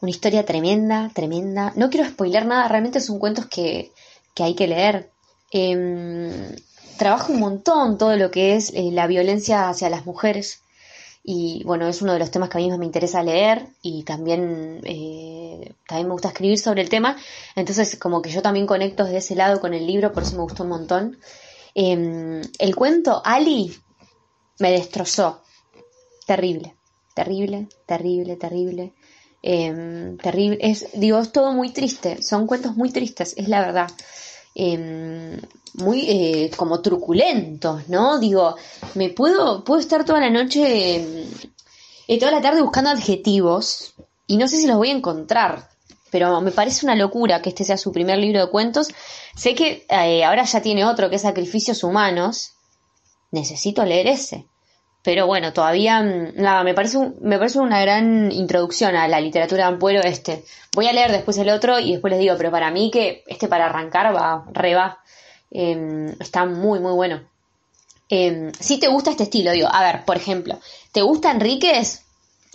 una 0.01 0.11
historia 0.11 0.45
tremenda, 0.45 1.09
tremenda. 1.13 1.73
No 1.75 1.89
quiero 1.89 2.07
spoiler 2.07 2.45
nada, 2.45 2.67
realmente 2.67 2.99
son 2.99 3.19
cuentos 3.19 3.47
que, 3.47 3.91
que 4.33 4.43
hay 4.43 4.53
que 4.53 4.67
leer. 4.67 5.09
Em, 5.51 6.55
trabajo 6.99 7.33
un 7.33 7.39
montón 7.39 7.97
todo 7.97 8.15
lo 8.15 8.29
que 8.29 8.55
es 8.55 8.71
eh, 8.75 8.91
la 8.91 9.07
violencia 9.07 9.69
hacia 9.69 9.89
las 9.89 10.05
mujeres. 10.05 10.61
Y 11.23 11.63
bueno, 11.65 11.87
es 11.87 12.01
uno 12.01 12.13
de 12.13 12.19
los 12.19 12.31
temas 12.31 12.49
que 12.49 12.57
a 12.57 12.61
mí 12.61 12.69
más 12.69 12.79
me 12.79 12.85
interesa 12.85 13.23
leer 13.23 13.67
y 13.81 14.03
también, 14.03 14.81
eh, 14.83 15.73
también 15.87 16.07
me 16.07 16.13
gusta 16.13 16.29
escribir 16.29 16.59
sobre 16.59 16.81
el 16.81 16.89
tema. 16.89 17.17
Entonces, 17.55 17.97
como 17.97 18.21
que 18.21 18.29
yo 18.29 18.41
también 18.41 18.67
conecto 18.67 19.03
desde 19.03 19.17
ese 19.17 19.35
lado 19.35 19.59
con 19.59 19.73
el 19.73 19.85
libro, 19.87 20.13
por 20.13 20.23
eso 20.23 20.35
me 20.35 20.43
gustó 20.43 20.63
un 20.63 20.69
montón. 20.69 21.19
Em, 21.73 22.41
el 22.57 22.75
cuento 22.75 23.21
Ali 23.25 23.75
me 24.59 24.71
destrozó. 24.71 25.41
Terrible, 26.25 26.75
terrible, 27.15 27.67
terrible, 27.85 28.35
terrible. 28.35 28.93
Em, 29.41 30.17
terrible. 30.17 30.57
Es, 30.61 30.87
digo, 30.93 31.19
es 31.19 31.31
todo 31.31 31.53
muy 31.53 31.69
triste. 31.71 32.21
Son 32.21 32.47
cuentos 32.47 32.75
muy 32.75 32.91
tristes, 32.91 33.33
es 33.37 33.47
la 33.47 33.61
verdad. 33.61 33.89
Em, 34.59 35.39
muy 35.75 36.05
eh, 36.09 36.51
como 36.57 36.81
truculentos, 36.81 37.87
¿no? 37.87 38.19
Digo, 38.19 38.55
me 38.95 39.09
puedo, 39.09 39.63
puedo 39.63 39.79
estar 39.79 40.05
toda 40.05 40.19
la 40.19 40.29
noche, 40.29 40.97
eh, 42.07 42.19
toda 42.19 42.31
la 42.31 42.41
tarde 42.41 42.61
buscando 42.61 42.89
adjetivos 42.89 43.93
y 44.27 44.37
no 44.37 44.47
sé 44.47 44.57
si 44.57 44.67
los 44.67 44.77
voy 44.77 44.89
a 44.89 44.97
encontrar, 44.97 45.69
pero 46.11 46.41
me 46.41 46.51
parece 46.51 46.85
una 46.85 46.95
locura 46.95 47.41
que 47.41 47.49
este 47.49 47.63
sea 47.63 47.77
su 47.77 47.91
primer 47.91 48.17
libro 48.17 48.39
de 48.41 48.49
cuentos. 48.49 48.89
Sé 49.35 49.55
que 49.55 49.85
eh, 49.89 50.23
ahora 50.23 50.43
ya 50.43 50.61
tiene 50.61 50.85
otro 50.85 51.09
que 51.09 51.15
es 51.15 51.21
Sacrificios 51.21 51.83
Humanos. 51.83 52.53
Necesito 53.31 53.85
leer 53.85 54.07
ese. 54.07 54.45
Pero 55.03 55.27
bueno, 55.27 55.53
todavía, 55.53 56.01
mm, 56.01 56.33
nada, 56.35 56.63
me 56.63 56.73
parece, 56.73 56.97
me 57.21 57.37
parece 57.37 57.59
una 57.59 57.81
gran 57.81 58.31
introducción 58.31 58.95
a 58.95 59.07
la 59.07 59.21
literatura 59.21 59.63
de 59.63 59.69
Ampuero 59.69 60.01
este. 60.01 60.43
Voy 60.75 60.87
a 60.87 60.93
leer 60.93 61.11
después 61.11 61.37
el 61.37 61.49
otro 61.49 61.79
y 61.79 61.93
después 61.93 62.11
les 62.11 62.19
digo, 62.19 62.35
pero 62.37 62.51
para 62.51 62.71
mí 62.71 62.91
que 62.91 63.23
este 63.27 63.47
para 63.47 63.67
arrancar 63.67 64.13
va, 64.15 64.45
re 64.51 64.75
va. 64.75 64.99
Em, 65.51 66.09
está 66.19 66.45
muy, 66.45 66.79
muy 66.79 66.93
bueno. 66.93 67.21
Em, 68.09 68.51
si 68.59 68.79
te 68.79 68.87
gusta 68.87 69.11
este 69.11 69.23
estilo, 69.23 69.51
digo, 69.51 69.69
a 69.71 69.81
ver, 69.81 70.03
por 70.05 70.17
ejemplo, 70.17 70.59
¿te 70.91 71.01
gusta 71.01 71.31
Enríquez? 71.31 72.03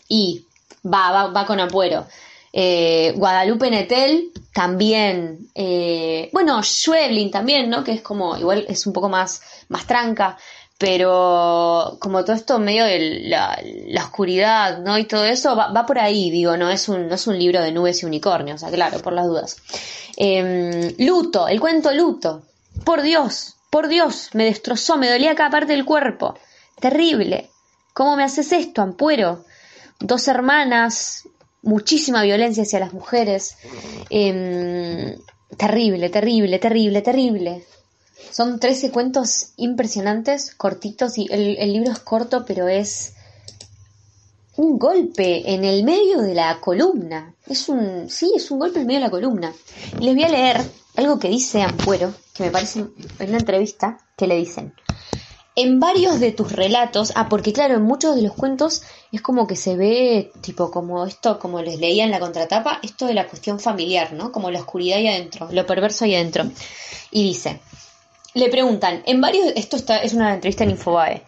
Y 0.09 0.47
va, 0.85 1.11
va, 1.13 1.27
va 1.29 1.47
con 1.47 1.61
Ampuero. 1.61 2.07
Eh, 2.53 3.13
Guadalupe 3.17 3.69
Netel 3.71 4.31
también, 4.53 5.49
eh, 5.57 6.31
bueno, 6.33 6.63
Schweblin 6.63 7.31
también, 7.31 7.69
¿no? 7.69 7.83
Que 7.83 7.93
es 7.93 8.03
como, 8.03 8.37
igual 8.37 8.65
es 8.69 8.87
un 8.87 8.93
poco 8.93 9.09
más, 9.09 9.43
más 9.69 9.87
tranca 9.87 10.39
pero 10.79 11.97
como 12.01 12.25
todo 12.25 12.35
esto 12.35 12.59
medio 12.59 12.85
de 12.85 13.23
la, 13.29 13.59
oscuridad, 14.03 14.79
¿no? 14.79 14.99
Y 14.99 15.05
todo 15.05 15.25
eso 15.25 15.55
va, 15.57 15.87
por 15.87 15.99
ahí, 15.99 16.31
digo, 16.31 16.57
no 16.57 16.71
es, 16.71 16.89
un, 16.89 17.09
no 17.09 17.15
es 17.15 17.27
un 17.27 17.39
libro 17.39 17.63
de 17.63 17.73
nubes 17.73 18.03
y 18.03 18.07
unicornios, 18.07 18.63
o 18.63 18.67
sea, 18.67 18.75
claro, 18.75 18.99
por 19.01 19.13
las 19.13 19.27
dudas. 19.27 19.57
Em, 20.17 20.95
luto, 20.99 21.49
el 21.49 21.61
cuento 21.61 21.93
Luto. 21.93 22.43
Por 22.85 23.03
Dios, 23.03 23.55
por 23.71 23.89
Dios, 23.89 24.31
me 24.33 24.45
destrozó, 24.45 24.97
me 24.97 25.09
dolía 25.09 25.35
cada 25.35 25.51
parte 25.51 25.73
del 25.73 25.85
cuerpo. 25.85 26.35
Terrible. 26.81 27.51
¿Cómo 27.93 28.17
me 28.17 28.25
haces 28.25 28.51
esto, 28.53 28.83
Ampuero? 28.83 29.45
Dos 30.01 30.27
hermanas, 30.27 31.29
muchísima 31.63 32.23
violencia 32.23 32.65
hacia 32.65 32.81
las 32.81 32.93
mujeres. 32.93 33.57
Em, 34.11 35.17
terrible, 35.57 36.11
terrible, 36.11 36.59
terrible, 36.59 37.01
terrible. 37.03 37.65
Son 38.35 38.59
13 38.59 38.91
cuentos 38.91 39.53
impresionantes, 39.59 40.57
cortitos, 40.57 41.19
y 41.19 41.29
el, 41.31 41.73
libro 41.73 41.93
es 41.93 42.01
corto, 42.01 42.45
pero 42.45 42.67
es 42.67 43.15
un 44.57 44.77
golpe 44.77 45.55
en 45.55 45.63
el 45.63 45.85
medio 45.85 46.21
de 46.21 46.35
la 46.35 46.59
columna. 46.61 47.33
Es 47.47 47.69
un, 47.69 48.11
sí, 48.11 48.33
es 48.35 48.51
un 48.51 48.59
golpe 48.59 48.81
en 48.81 48.89
medio 48.89 48.99
de 48.99 49.07
la 49.07 49.11
columna. 49.13 49.53
Y 50.01 50.05
les 50.05 50.17
voy 50.17 50.25
a 50.25 50.29
leer 50.31 50.61
algo 50.97 51.21
que 51.21 51.29
dice 51.29 51.63
Ampuero, 51.63 52.13
que 52.33 52.43
me 52.43 52.51
parece 52.51 52.81
en 52.81 53.29
una 53.29 53.39
entrevista, 53.39 53.99
que 54.17 54.27
le 54.27 54.35
dicen. 54.35 54.75
En 55.55 55.79
varios 55.79 56.19
de 56.19 56.33
tus 56.33 56.51
relatos, 56.51 57.13
ah, 57.15 57.29
porque 57.29 57.53
claro, 57.53 57.75
en 57.75 57.85
muchos 57.85 58.17
de 58.17 58.23
los 58.23 58.33
cuentos 58.33 58.83
es 59.13 59.23
como 59.23 59.47
que 59.47 59.55
se 59.55 59.77
ve, 59.77 60.33
tipo, 60.41 60.73
como 60.73 61.07
esto, 61.07 61.39
como 61.39 61.63
les 61.63 61.79
leía 61.79 62.03
en 62.03 62.11
la 62.11 62.19
contratapa, 62.19 62.81
esto 62.83 63.07
de 63.07 63.15
la 63.15 63.29
cuestión 63.29 63.61
familiar, 63.61 64.13
¿no? 64.13 64.33
Como 64.33 64.51
la 64.51 64.59
oscuridad 64.59 64.99
ahí 64.99 65.07
adentro, 65.07 65.49
lo 65.53 65.65
perverso 65.67 66.05
ahí 66.05 66.17
adentro. 66.17 66.51
Y 67.13 67.23
dice, 67.23 67.61
le 68.35 68.49
preguntan, 68.51 69.03
en 69.07 69.21
varios, 69.21 69.53
esto 69.57 69.77
está, 69.77 69.99
es 69.99 70.13
una 70.13 70.35
entrevista 70.35 70.65
en 70.65 70.71
Infobae, 70.71 71.23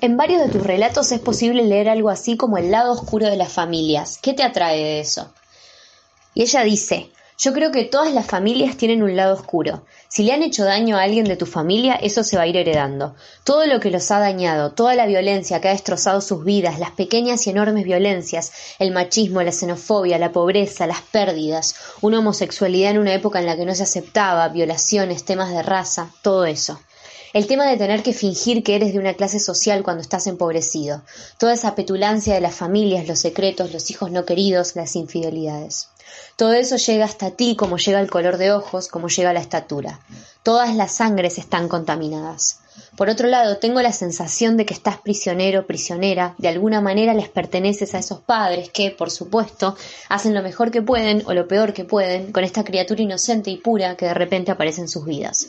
en 0.00 0.16
varios 0.16 0.42
de 0.42 0.48
tus 0.48 0.66
relatos 0.66 1.12
es 1.12 1.20
posible 1.20 1.64
leer 1.64 1.88
algo 1.88 2.10
así 2.10 2.36
como 2.36 2.58
el 2.58 2.72
lado 2.72 2.92
oscuro 2.92 3.26
de 3.28 3.36
las 3.36 3.52
familias. 3.52 4.18
¿Qué 4.20 4.34
te 4.34 4.42
atrae 4.42 4.76
de 4.76 5.00
eso? 5.00 5.32
Y 6.34 6.42
ella 6.42 6.64
dice, 6.64 7.10
yo 7.42 7.52
creo 7.52 7.72
que 7.72 7.84
todas 7.84 8.14
las 8.14 8.24
familias 8.24 8.76
tienen 8.76 9.02
un 9.02 9.16
lado 9.16 9.34
oscuro. 9.34 9.84
Si 10.06 10.22
le 10.22 10.30
han 10.30 10.44
hecho 10.44 10.64
daño 10.64 10.96
a 10.96 11.02
alguien 11.02 11.24
de 11.24 11.36
tu 11.36 11.44
familia, 11.44 11.94
eso 11.94 12.22
se 12.22 12.36
va 12.36 12.44
a 12.44 12.46
ir 12.46 12.56
heredando. 12.56 13.16
Todo 13.42 13.66
lo 13.66 13.80
que 13.80 13.90
los 13.90 14.12
ha 14.12 14.20
dañado, 14.20 14.74
toda 14.74 14.94
la 14.94 15.06
violencia 15.06 15.60
que 15.60 15.66
ha 15.66 15.72
destrozado 15.72 16.20
sus 16.20 16.44
vidas, 16.44 16.78
las 16.78 16.92
pequeñas 16.92 17.44
y 17.44 17.50
enormes 17.50 17.82
violencias, 17.82 18.52
el 18.78 18.92
machismo, 18.92 19.42
la 19.42 19.50
xenofobia, 19.50 20.18
la 20.18 20.30
pobreza, 20.30 20.86
las 20.86 21.00
pérdidas, 21.00 21.74
una 22.00 22.20
homosexualidad 22.20 22.92
en 22.92 22.98
una 22.98 23.14
época 23.14 23.40
en 23.40 23.46
la 23.46 23.56
que 23.56 23.64
no 23.64 23.74
se 23.74 23.82
aceptaba, 23.82 24.48
violaciones, 24.48 25.24
temas 25.24 25.50
de 25.50 25.64
raza, 25.64 26.12
todo 26.22 26.44
eso. 26.44 26.78
El 27.32 27.48
tema 27.48 27.66
de 27.66 27.76
tener 27.76 28.04
que 28.04 28.12
fingir 28.12 28.62
que 28.62 28.76
eres 28.76 28.92
de 28.92 29.00
una 29.00 29.14
clase 29.14 29.40
social 29.40 29.82
cuando 29.82 30.02
estás 30.02 30.28
empobrecido. 30.28 31.02
Toda 31.38 31.54
esa 31.54 31.74
petulancia 31.74 32.34
de 32.34 32.40
las 32.40 32.54
familias, 32.54 33.08
los 33.08 33.18
secretos, 33.18 33.72
los 33.72 33.90
hijos 33.90 34.12
no 34.12 34.26
queridos, 34.26 34.76
las 34.76 34.94
infidelidades. 34.94 35.88
Todo 36.36 36.52
eso 36.54 36.76
llega 36.76 37.04
hasta 37.04 37.30
ti 37.30 37.56
como 37.56 37.76
llega 37.76 38.00
el 38.00 38.10
color 38.10 38.36
de 38.36 38.52
ojos, 38.52 38.88
como 38.88 39.08
llega 39.08 39.32
la 39.32 39.40
estatura. 39.40 40.00
Todas 40.42 40.74
las 40.74 40.92
sangres 40.96 41.38
están 41.38 41.68
contaminadas. 41.68 42.58
Por 42.96 43.08
otro 43.08 43.28
lado, 43.28 43.58
tengo 43.58 43.80
la 43.82 43.92
sensación 43.92 44.56
de 44.56 44.66
que 44.66 44.74
estás 44.74 44.98
prisionero, 45.00 45.66
prisionera, 45.66 46.34
de 46.38 46.48
alguna 46.48 46.80
manera 46.80 47.14
les 47.14 47.28
perteneces 47.28 47.94
a 47.94 47.98
esos 47.98 48.20
padres 48.20 48.70
que, 48.70 48.90
por 48.90 49.10
supuesto, 49.10 49.76
hacen 50.08 50.34
lo 50.34 50.42
mejor 50.42 50.70
que 50.70 50.82
pueden 50.82 51.22
o 51.26 51.34
lo 51.34 51.48
peor 51.48 51.72
que 51.72 51.84
pueden 51.84 52.32
con 52.32 52.44
esta 52.44 52.64
criatura 52.64 53.02
inocente 53.02 53.50
y 53.50 53.58
pura 53.58 53.96
que 53.96 54.06
de 54.06 54.14
repente 54.14 54.50
aparece 54.50 54.80
en 54.80 54.88
sus 54.88 55.04
vidas. 55.04 55.48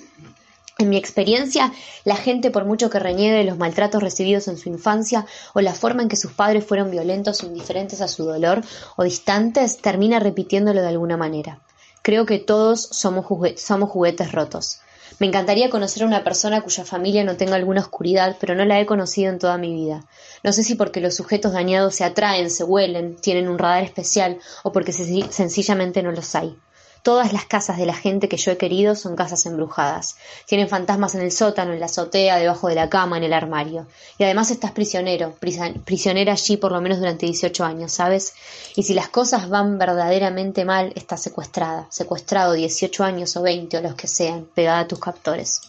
En 0.84 0.90
mi 0.90 0.98
experiencia, 0.98 1.72
la 2.04 2.18
gente, 2.18 2.52
por 2.52 2.66
mucho 2.66 2.90
que 2.90 3.00
reniegue 3.00 3.46
los 3.46 3.58
maltratos 3.58 4.04
recibidos 4.04 4.50
en 4.50 4.58
su 4.58 4.68
infancia 4.68 5.26
o 5.54 5.62
la 5.62 5.74
forma 5.74 6.02
en 6.02 6.10
que 6.10 6.18
sus 6.18 6.34
padres 6.34 6.66
fueron 6.66 6.92
violentos 6.92 7.42
indiferentes 7.42 8.02
a 8.02 8.10
su 8.10 8.26
dolor 8.26 8.62
o 8.98 9.06
distantes, 9.06 9.78
termina 9.78 10.20
repitiéndolo 10.20 10.82
de 10.82 10.90
alguna 10.90 11.16
manera. 11.16 11.62
Creo 12.02 12.26
que 12.26 12.40
todos 12.40 12.82
somos, 12.82 13.26
somos 13.56 13.92
juguetes 13.92 14.34
rotos. 14.34 14.82
Me 15.20 15.28
encantaría 15.28 15.70
conocer 15.70 16.04
a 16.04 16.08
una 16.08 16.26
persona 16.26 16.60
cuya 16.60 16.84
familia 16.84 17.24
no 17.24 17.38
tenga 17.38 17.56
alguna 17.56 17.80
oscuridad, 17.80 18.36
pero 18.42 18.54
no 18.54 18.66
la 18.66 18.82
he 18.82 18.86
conocido 18.86 19.32
en 19.32 19.40
toda 19.40 19.58
mi 19.58 19.74
vida. 19.74 20.04
No 20.44 20.52
sé 20.52 20.64
si 20.64 20.76
porque 20.76 21.00
los 21.00 21.16
sujetos 21.16 21.54
dañados 21.54 21.96
se 21.96 22.04
atraen, 22.04 22.50
se 22.50 22.66
huelen, 22.66 23.16
tienen 23.16 23.48
un 23.48 23.58
radar 23.58 23.84
especial 23.84 24.38
o 24.64 24.74
porque 24.74 24.92
sencillamente 24.92 26.04
no 26.04 26.12
los 26.12 26.36
hay. 26.36 26.58
Todas 27.04 27.34
las 27.34 27.44
casas 27.44 27.78
de 27.78 27.86
la 27.86 27.94
gente 27.94 28.30
que 28.30 28.38
yo 28.38 28.54
he 28.54 28.58
querido 28.58 28.96
son 28.96 29.18
casas 29.18 29.46
embrujadas. 29.46 30.16
Tienen 30.46 30.70
fantasmas 30.70 31.16
en 31.16 31.22
el 31.22 31.34
sótano, 31.34 31.74
en 31.74 31.82
la 31.82 31.88
azotea, 31.88 32.38
debajo 32.38 32.70
de 32.70 32.76
la 32.76 32.90
cama, 32.90 33.18
en 33.18 33.26
el 33.26 33.34
armario. 33.34 33.88
Y 34.18 34.24
además 34.24 34.52
estás 34.52 34.72
prisionero, 34.72 35.36
prisionera 35.84 36.32
allí 36.32 36.56
por 36.56 36.72
lo 36.72 36.80
menos 36.80 37.00
durante 37.00 37.26
18 37.26 37.66
años, 37.66 37.92
¿sabes? 37.92 38.34
Y 38.78 38.84
si 38.84 38.94
las 38.94 39.10
cosas 39.10 39.50
van 39.50 39.78
verdaderamente 39.78 40.64
mal, 40.64 40.94
estás 40.96 41.22
secuestrada, 41.22 41.88
secuestrado 41.90 42.54
18 42.54 43.04
años 43.04 43.36
o 43.36 43.42
20 43.42 43.80
o 43.80 43.82
los 43.82 43.96
que 43.96 44.08
sean, 44.08 44.46
pegada 44.56 44.80
a 44.80 44.88
tus 44.88 45.00
captores. 45.00 45.60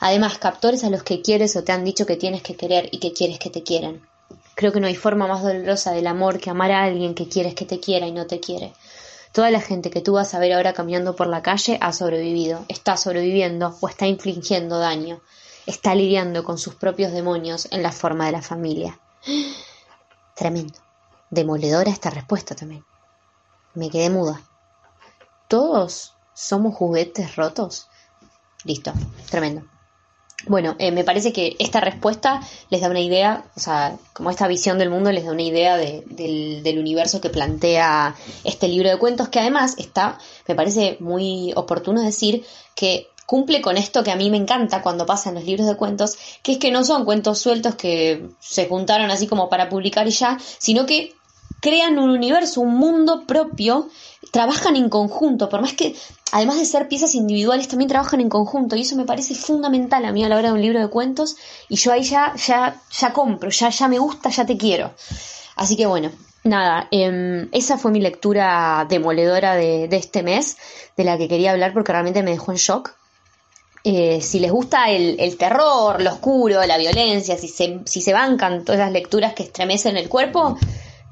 Además, 0.00 0.36
captores 0.36 0.84
a 0.84 0.90
los 0.90 1.02
que 1.02 1.22
quieres 1.22 1.56
o 1.56 1.64
te 1.64 1.72
han 1.72 1.86
dicho 1.86 2.04
que 2.04 2.16
tienes 2.16 2.42
que 2.42 2.56
querer 2.56 2.90
y 2.92 2.98
que 2.98 3.14
quieres 3.14 3.38
que 3.38 3.48
te 3.48 3.62
quieran. 3.62 4.02
Creo 4.54 4.70
que 4.70 4.80
no 4.80 4.86
hay 4.86 4.94
forma 4.94 5.26
más 5.26 5.42
dolorosa 5.42 5.92
del 5.92 6.06
amor 6.06 6.38
que 6.38 6.50
amar 6.50 6.70
a 6.72 6.84
alguien 6.84 7.14
que 7.14 7.26
quieres 7.26 7.54
que 7.54 7.64
te 7.64 7.80
quiera 7.80 8.06
y 8.06 8.12
no 8.12 8.26
te 8.26 8.38
quiere. 8.38 8.74
Toda 9.34 9.50
la 9.50 9.60
gente 9.60 9.90
que 9.90 10.00
tú 10.00 10.12
vas 10.12 10.32
a 10.32 10.38
ver 10.38 10.52
ahora 10.52 10.74
caminando 10.74 11.16
por 11.16 11.26
la 11.26 11.42
calle 11.42 11.76
ha 11.80 11.92
sobrevivido, 11.92 12.64
está 12.68 12.96
sobreviviendo 12.96 13.76
o 13.80 13.88
está 13.88 14.06
infligiendo 14.06 14.78
daño, 14.78 15.20
está 15.66 15.96
lidiando 15.96 16.44
con 16.44 16.56
sus 16.56 16.76
propios 16.76 17.10
demonios 17.10 17.66
en 17.72 17.82
la 17.82 17.90
forma 17.90 18.26
de 18.26 18.32
la 18.32 18.42
familia. 18.42 19.00
Tremendo. 20.36 20.78
Demoledora 21.30 21.90
esta 21.90 22.10
respuesta 22.10 22.54
también. 22.54 22.84
Me 23.74 23.90
quedé 23.90 24.08
muda. 24.08 24.40
¿Todos 25.48 26.14
somos 26.32 26.76
juguetes 26.76 27.34
rotos? 27.34 27.88
Listo, 28.62 28.92
tremendo. 29.28 29.66
Bueno, 30.46 30.76
eh, 30.78 30.90
me 30.90 31.04
parece 31.04 31.32
que 31.32 31.56
esta 31.58 31.80
respuesta 31.80 32.40
les 32.70 32.80
da 32.80 32.90
una 32.90 33.00
idea, 33.00 33.44
o 33.56 33.60
sea, 33.60 33.96
como 34.12 34.30
esta 34.30 34.46
visión 34.46 34.78
del 34.78 34.90
mundo 34.90 35.10
les 35.10 35.24
da 35.24 35.32
una 35.32 35.42
idea 35.42 35.76
del, 35.76 36.62
del, 36.62 36.78
universo 36.78 37.20
que 37.20 37.30
plantea 37.30 38.14
este 38.44 38.68
libro 38.68 38.90
de 38.90 38.98
cuentos, 38.98 39.28
que 39.28 39.40
además 39.40 39.74
está, 39.78 40.18
me 40.46 40.54
parece 40.54 40.98
muy 41.00 41.52
oportuno 41.56 42.02
decir 42.02 42.44
que 42.74 43.08
cumple 43.26 43.62
con 43.62 43.76
esto 43.76 44.04
que 44.04 44.10
a 44.10 44.16
mí 44.16 44.30
me 44.30 44.36
encanta 44.36 44.82
cuando 44.82 45.06
pasan 45.06 45.34
los 45.34 45.44
libros 45.44 45.66
de 45.66 45.76
cuentos, 45.76 46.18
que 46.42 46.52
es 46.52 46.58
que 46.58 46.70
no 46.70 46.84
son 46.84 47.04
cuentos 47.04 47.38
sueltos 47.38 47.74
que 47.74 48.28
se 48.38 48.68
juntaron 48.68 49.10
así 49.10 49.26
como 49.26 49.48
para 49.48 49.68
publicar 49.68 50.06
y 50.06 50.10
ya, 50.10 50.38
sino 50.58 50.84
que 50.84 51.14
crean 51.60 51.98
un 51.98 52.10
universo, 52.10 52.60
un 52.60 52.74
mundo 52.74 53.24
propio, 53.26 53.88
trabajan 54.30 54.76
en 54.76 54.90
conjunto, 54.90 55.48
por 55.48 55.62
más 55.62 55.72
que, 55.72 55.94
además 56.34 56.58
de 56.58 56.64
ser 56.64 56.88
piezas 56.88 57.14
individuales, 57.14 57.68
también 57.68 57.88
trabajan 57.88 58.20
en 58.20 58.28
conjunto, 58.28 58.74
y 58.74 58.80
eso 58.80 58.96
me 58.96 59.04
parece 59.04 59.36
fundamental 59.36 60.04
a 60.04 60.10
mí 60.10 60.24
a 60.24 60.28
la 60.28 60.36
hora 60.36 60.48
de 60.48 60.54
un 60.54 60.60
libro 60.60 60.80
de 60.80 60.88
cuentos, 60.88 61.36
y 61.68 61.76
yo 61.76 61.92
ahí 61.92 62.02
ya, 62.02 62.34
ya, 62.34 62.82
ya 62.90 63.12
compro, 63.12 63.50
ya, 63.50 63.68
ya 63.68 63.86
me 63.86 64.00
gusta, 64.00 64.30
ya 64.30 64.44
te 64.44 64.56
quiero. 64.56 64.90
Así 65.54 65.76
que 65.76 65.86
bueno, 65.86 66.10
nada, 66.42 66.88
em, 66.90 67.48
esa 67.52 67.78
fue 67.78 67.92
mi 67.92 68.00
lectura 68.00 68.84
demoledora 68.88 69.54
de, 69.54 69.84
este 69.92 70.24
mes, 70.24 70.56
de 70.96 71.04
la 71.04 71.16
que 71.16 71.28
quería 71.28 71.52
hablar 71.52 71.72
porque 71.72 71.92
realmente 71.92 72.24
me 72.24 72.32
dejó 72.32 72.50
en 72.50 72.58
shock. 72.58 72.96
Eh, 73.84 74.20
si 74.20 74.40
les 74.40 74.50
gusta 74.50 74.90
el, 74.90 75.14
el, 75.20 75.36
terror, 75.36 76.02
lo 76.02 76.14
oscuro, 76.14 76.66
la 76.66 76.78
violencia, 76.78 77.38
si 77.38 77.46
se, 77.46 77.78
si 77.84 78.00
se 78.00 78.12
bancan 78.12 78.64
todas 78.64 78.80
las 78.80 78.90
lecturas 78.90 79.34
que 79.34 79.44
estremecen 79.44 79.96
el 79.96 80.08
cuerpo, 80.08 80.58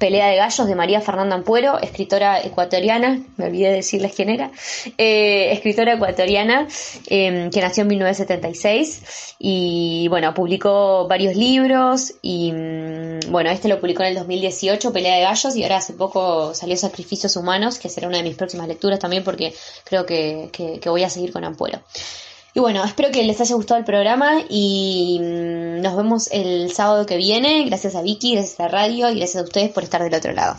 Pelea 0.02 0.26
de 0.26 0.36
Gallos 0.36 0.66
de 0.66 0.74
María 0.74 1.00
Fernanda 1.00 1.36
Ampuero, 1.36 1.78
escritora 1.78 2.40
ecuatoriana, 2.40 3.22
me 3.36 3.44
olvidé 3.44 3.68
de 3.68 3.74
decirles 3.76 4.12
quién 4.16 4.30
era, 4.30 4.50
eh, 4.98 5.52
escritora 5.52 5.92
ecuatoriana 5.94 6.66
em, 7.06 7.48
que 7.50 7.60
nació 7.60 7.82
en 7.82 7.88
1976 7.90 9.36
y 9.38 10.08
bueno, 10.08 10.34
publicó 10.34 11.06
varios 11.06 11.36
libros 11.36 12.14
y 12.20 12.50
mm, 12.50 13.30
bueno, 13.30 13.50
este 13.50 13.68
lo 13.68 13.78
publicó 13.78 14.02
en 14.02 14.08
el 14.08 14.14
2018, 14.16 14.92
Pelea 14.92 15.18
de 15.18 15.22
Gallos, 15.22 15.54
y 15.54 15.62
ahora 15.62 15.76
hace 15.76 15.92
poco 15.92 16.52
salió 16.52 16.76
Sacrificios 16.76 17.36
Humanos, 17.36 17.78
que 17.78 17.88
será 17.88 18.08
una 18.08 18.16
de 18.16 18.24
mis 18.24 18.34
próximas 18.34 18.66
lecturas 18.66 18.98
también 18.98 19.22
porque 19.22 19.54
creo 19.84 20.04
que, 20.04 20.48
que 20.52 20.90
voy 20.90 21.04
a 21.04 21.10
seguir 21.10 21.32
con 21.32 21.44
Ampuero. 21.44 21.78
Y 22.54 22.60
bueno, 22.60 22.84
espero 22.84 23.10
que 23.10 23.22
les 23.22 23.40
haya 23.40 23.54
gustado 23.54 23.78
el 23.78 23.84
programa 23.84 24.42
y 24.48 25.18
mm, 25.20 25.80
nos 25.80 25.96
vemos 25.96 26.28
el 26.30 26.70
sábado 26.72 27.06
que 27.06 27.16
viene. 27.16 27.64
Gracias 27.64 27.94
a 27.94 28.02
Vicky, 28.02 28.34
gracias 28.34 28.60
a 28.60 28.68
Radio 28.68 29.10
y 29.10 29.16
gracias 29.16 29.42
a 29.42 29.44
ustedes 29.44 29.70
por 29.70 29.84
estar 29.84 30.02
del 30.02 30.14
otro 30.14 30.32
lado. 30.32 30.56